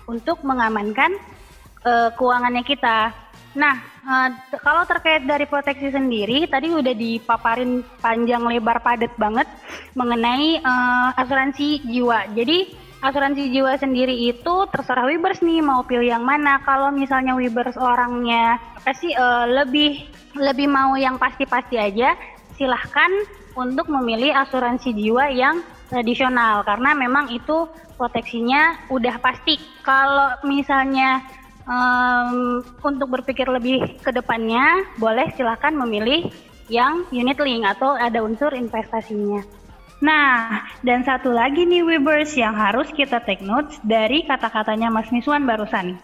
untuk 0.09 0.41
mengamankan 0.41 1.13
uh, 1.85 2.09
keuangannya 2.17 2.65
kita. 2.65 3.13
Nah, 3.53 3.77
uh, 4.09 4.29
kalau 4.65 4.89
terkait 4.89 5.29
dari 5.29 5.45
proteksi 5.45 5.93
sendiri, 5.93 6.49
tadi 6.49 6.73
udah 6.73 6.97
dipaparin 6.97 7.85
panjang 8.01 8.41
lebar 8.49 8.81
padat 8.81 9.13
banget 9.21 9.45
mengenai 9.93 10.61
uh, 10.65 11.13
asuransi 11.21 11.85
jiwa. 11.85 12.33
Jadi 12.33 12.73
asuransi 13.05 13.53
jiwa 13.53 13.77
sendiri 13.77 14.15
itu 14.33 14.55
terserah 14.73 15.05
Wibers 15.05 15.45
nih 15.45 15.61
mau 15.61 15.85
pilih 15.85 16.17
yang 16.17 16.25
mana. 16.25 16.65
Kalau 16.65 16.89
misalnya 16.89 17.37
Wibers 17.37 17.77
orangnya 17.77 18.57
apa 18.57 18.97
sih 18.97 19.13
uh, 19.13 19.45
lebih 19.45 20.01
lebih 20.33 20.73
mau 20.73 20.97
yang 20.97 21.21
pasti-pasti 21.21 21.77
aja, 21.77 22.17
silahkan 22.57 23.13
untuk 23.53 23.93
memilih 23.93 24.33
asuransi 24.33 24.97
jiwa 24.97 25.29
yang 25.29 25.61
tradisional 25.93 26.65
karena 26.65 26.97
memang 26.97 27.29
itu 27.29 27.69
proteksinya 28.01 28.89
udah 28.89 29.21
pasti. 29.21 29.61
Kalau 29.85 30.41
misalnya 30.49 31.21
um, 31.67 32.63
untuk 32.83 33.09
berpikir 33.11 33.47
lebih 33.47 33.99
ke 34.03 34.11
depannya, 34.15 34.87
boleh 34.99 35.31
silakan 35.35 35.79
memilih 35.87 36.31
yang 36.71 37.05
unit 37.11 37.39
link 37.43 37.67
atau 37.67 37.95
ada 37.99 38.23
unsur 38.23 38.55
investasinya. 38.55 39.43
Nah, 40.03 40.67
dan 40.83 41.07
satu 41.07 41.31
lagi 41.31 41.63
nih 41.63 41.87
Webers 41.87 42.35
yang 42.35 42.59
harus 42.59 42.91
kita 42.91 43.23
take 43.23 43.45
notes 43.45 43.79
dari 43.87 44.27
kata-katanya 44.27 44.91
Mas 44.91 45.07
Miswan 45.15 45.47
barusan. 45.47 45.95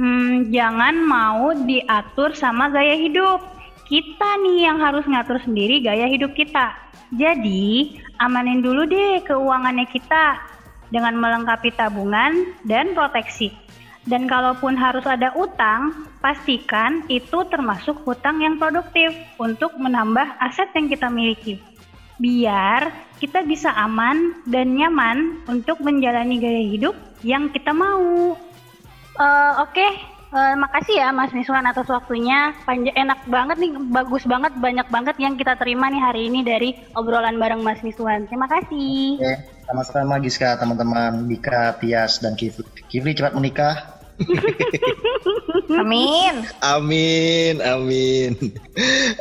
Hmm, 0.00 0.48
jangan 0.48 0.96
mau 1.04 1.52
diatur 1.52 2.32
sama 2.32 2.72
gaya 2.72 2.96
hidup. 2.96 3.44
Kita 3.84 4.40
nih 4.40 4.64
yang 4.64 4.80
harus 4.80 5.04
ngatur 5.04 5.36
sendiri 5.44 5.84
gaya 5.84 6.08
hidup 6.08 6.32
kita. 6.32 6.72
Jadi, 7.12 8.00
amanin 8.16 8.64
dulu 8.64 8.88
deh 8.88 9.20
keuangannya 9.28 9.84
kita 9.92 10.40
dengan 10.88 11.12
melengkapi 11.20 11.68
tabungan 11.76 12.56
dan 12.64 12.96
proteksi. 12.96 13.52
Dan 14.02 14.26
kalaupun 14.26 14.74
harus 14.74 15.06
ada 15.06 15.30
utang, 15.38 16.10
pastikan 16.18 17.06
itu 17.06 17.46
termasuk 17.46 18.02
hutang 18.02 18.42
yang 18.42 18.58
produktif 18.58 19.14
untuk 19.38 19.78
menambah 19.78 20.42
aset 20.42 20.74
yang 20.74 20.90
kita 20.90 21.06
miliki. 21.06 21.62
Biar 22.18 22.90
kita 23.22 23.46
bisa 23.46 23.70
aman 23.78 24.42
dan 24.46 24.74
nyaman 24.74 25.46
untuk 25.46 25.78
menjalani 25.78 26.42
gaya 26.42 26.62
hidup 26.66 26.94
yang 27.22 27.46
kita 27.54 27.70
mau. 27.70 28.34
Uh, 29.14 29.52
Oke, 29.62 29.78
okay. 29.78 29.90
Uh, 30.32 30.54
makasih 30.56 30.96
ya 30.98 31.08
Mas 31.12 31.30
Miswan 31.30 31.68
atas 31.68 31.86
waktunya. 31.86 32.56
Panjang 32.64 32.96
enak 32.96 33.20
banget 33.28 33.56
nih, 33.60 33.70
bagus 33.92 34.24
banget, 34.24 34.52
banyak 34.56 34.88
banget 34.88 35.16
yang 35.20 35.36
kita 35.36 35.54
terima 35.60 35.92
nih 35.92 36.02
hari 36.02 36.32
ini 36.32 36.40
dari 36.42 36.74
obrolan 36.96 37.36
bareng 37.36 37.60
Mas 37.60 37.84
Miswan. 37.84 38.26
Terima 38.26 38.48
kasih. 38.48 39.20
Oke, 39.20 39.34
sama-sama 39.68 40.18
Giska, 40.18 40.56
teman-teman 40.58 41.28
Dika, 41.28 41.76
Tias, 41.78 42.18
dan 42.18 42.34
Kifli. 42.34 42.66
Kifli 42.88 43.12
cepat 43.14 43.36
menikah, 43.36 44.01
Amin. 45.72 46.34
Amin, 46.60 47.54
amin. 47.64 48.36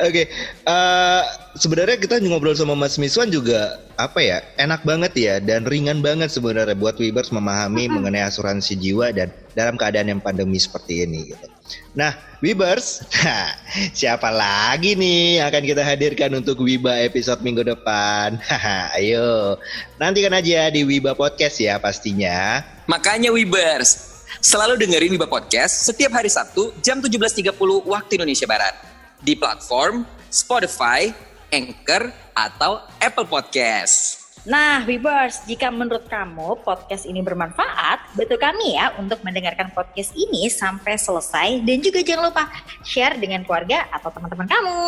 Oke, 0.03 0.27
eh, 0.67 1.23
sebenarnya 1.55 1.97
kita 1.99 2.19
ngobrol 2.23 2.55
sama 2.55 2.75
Mas 2.75 2.99
Miswan 2.99 3.31
juga 3.31 3.79
apa 3.95 4.19
ya, 4.19 4.41
enak 4.57 4.81
banget 4.81 5.13
ya 5.13 5.35
dan 5.37 5.67
ringan 5.67 6.01
banget 6.01 6.33
sebenarnya 6.33 6.73
buat 6.73 6.97
Wibers 6.97 7.29
memahami 7.29 7.91
mengenai 7.91 8.25
asuransi 8.25 8.79
jiwa 8.79 9.13
dan 9.13 9.29
dalam 9.53 9.77
keadaan 9.77 10.09
yang 10.11 10.21
pandemi 10.23 10.57
seperti 10.57 11.05
ini. 11.05 11.31
Gitu. 11.31 11.47
Nah, 11.93 12.15
Wibers, 12.41 13.03
nah, 13.21 13.53
siapa 13.91 14.31
lagi 14.31 14.97
nih 14.97 15.39
yang 15.39 15.47
akan 15.51 15.63
kita 15.63 15.83
hadirkan 15.85 16.31
untuk 16.33 16.59
Wiba 16.63 16.97
episode 17.03 17.43
minggu 17.45 17.63
depan? 17.63 18.39
Ayo, 18.97 19.59
nantikan 20.01 20.35
aja 20.35 20.71
di 20.71 20.81
Wiba 20.83 21.13
Podcast 21.13 21.61
ya 21.61 21.77
pastinya. 21.77 22.65
Makanya 22.89 23.31
Wibers, 23.31 24.10
selalu 24.39 24.79
dengerin 24.79 25.19
Wiba 25.19 25.27
Podcast 25.27 25.83
setiap 25.83 26.15
hari 26.15 26.31
Sabtu 26.31 26.71
jam 26.79 27.03
17.30 27.03 27.51
waktu 27.83 28.11
Indonesia 28.15 28.47
Barat. 28.47 28.79
Di 29.19 29.35
platform 29.35 30.07
Spotify, 30.31 31.11
Anchor, 31.51 32.07
atau 32.31 32.79
Apple 33.03 33.27
Podcast. 33.27 34.21
Nah, 34.41 34.81
Wibers, 34.89 35.45
jika 35.45 35.69
menurut 35.69 36.09
kamu 36.09 36.65
podcast 36.65 37.05
ini 37.05 37.21
bermanfaat, 37.21 38.17
bantu 38.17 38.41
kami 38.41 38.73
ya 38.73 38.89
untuk 38.97 39.21
mendengarkan 39.21 39.69
podcast 39.69 40.17
ini 40.17 40.49
sampai 40.49 40.97
selesai 40.97 41.61
dan 41.61 41.77
juga 41.77 42.01
jangan 42.01 42.33
lupa 42.33 42.49
share 42.81 43.21
dengan 43.21 43.45
keluarga 43.45 43.85
atau 43.93 44.09
teman-teman 44.09 44.49
kamu. 44.49 44.81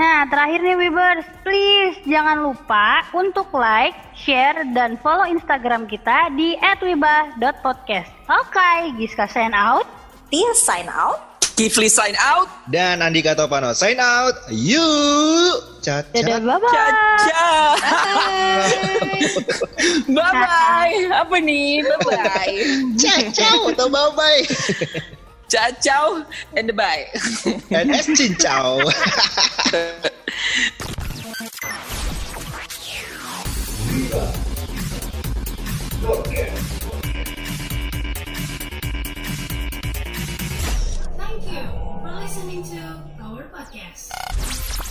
Nah, 0.00 0.24
terakhir 0.32 0.64
nih 0.64 0.80
Wibers, 0.80 1.28
please 1.44 2.00
jangan 2.08 2.40
lupa 2.40 3.04
untuk 3.12 3.52
like, 3.52 3.92
share, 4.16 4.64
dan 4.72 4.96
follow 5.04 5.28
Instagram 5.28 5.84
kita 5.84 6.32
di 6.32 6.56
@wibah.podcast. 6.56 8.08
Oke, 8.32 8.96
Giska 8.96 9.28
sign 9.28 9.52
out. 9.52 9.84
Tia 10.32 10.56
sign 10.56 10.88
out. 10.88 11.20
Kifli 11.52 11.92
sign 11.92 12.16
out. 12.16 12.48
Dan 12.72 13.04
Andika 13.04 13.36
Topano 13.36 13.76
sign 13.76 14.00
out. 14.00 14.32
Yuk, 14.48 15.84
caca. 15.84 16.08
Dadah, 16.16 16.48
bye-bye. 16.48 16.72
Caca. 16.72 17.52
bye 20.16 20.32
bye. 20.32 20.96
Apa 21.12 21.36
nih? 21.44 21.84
Bye 21.84 22.00
bye. 22.08 22.56
Ciao 23.36 23.68
atau 23.68 23.92
bye 23.92 24.48
bye. 25.50 25.72
Ciao 25.82 26.24
and 26.56 26.76
bye. 26.76 27.06
And 27.70 27.90
cincau. 27.90 28.82
Thank 41.16 41.44
you 41.52 41.62
for 42.02 42.12
listening 42.20 42.62
to 42.64 42.80
our 43.22 43.44
podcast. 43.54 44.86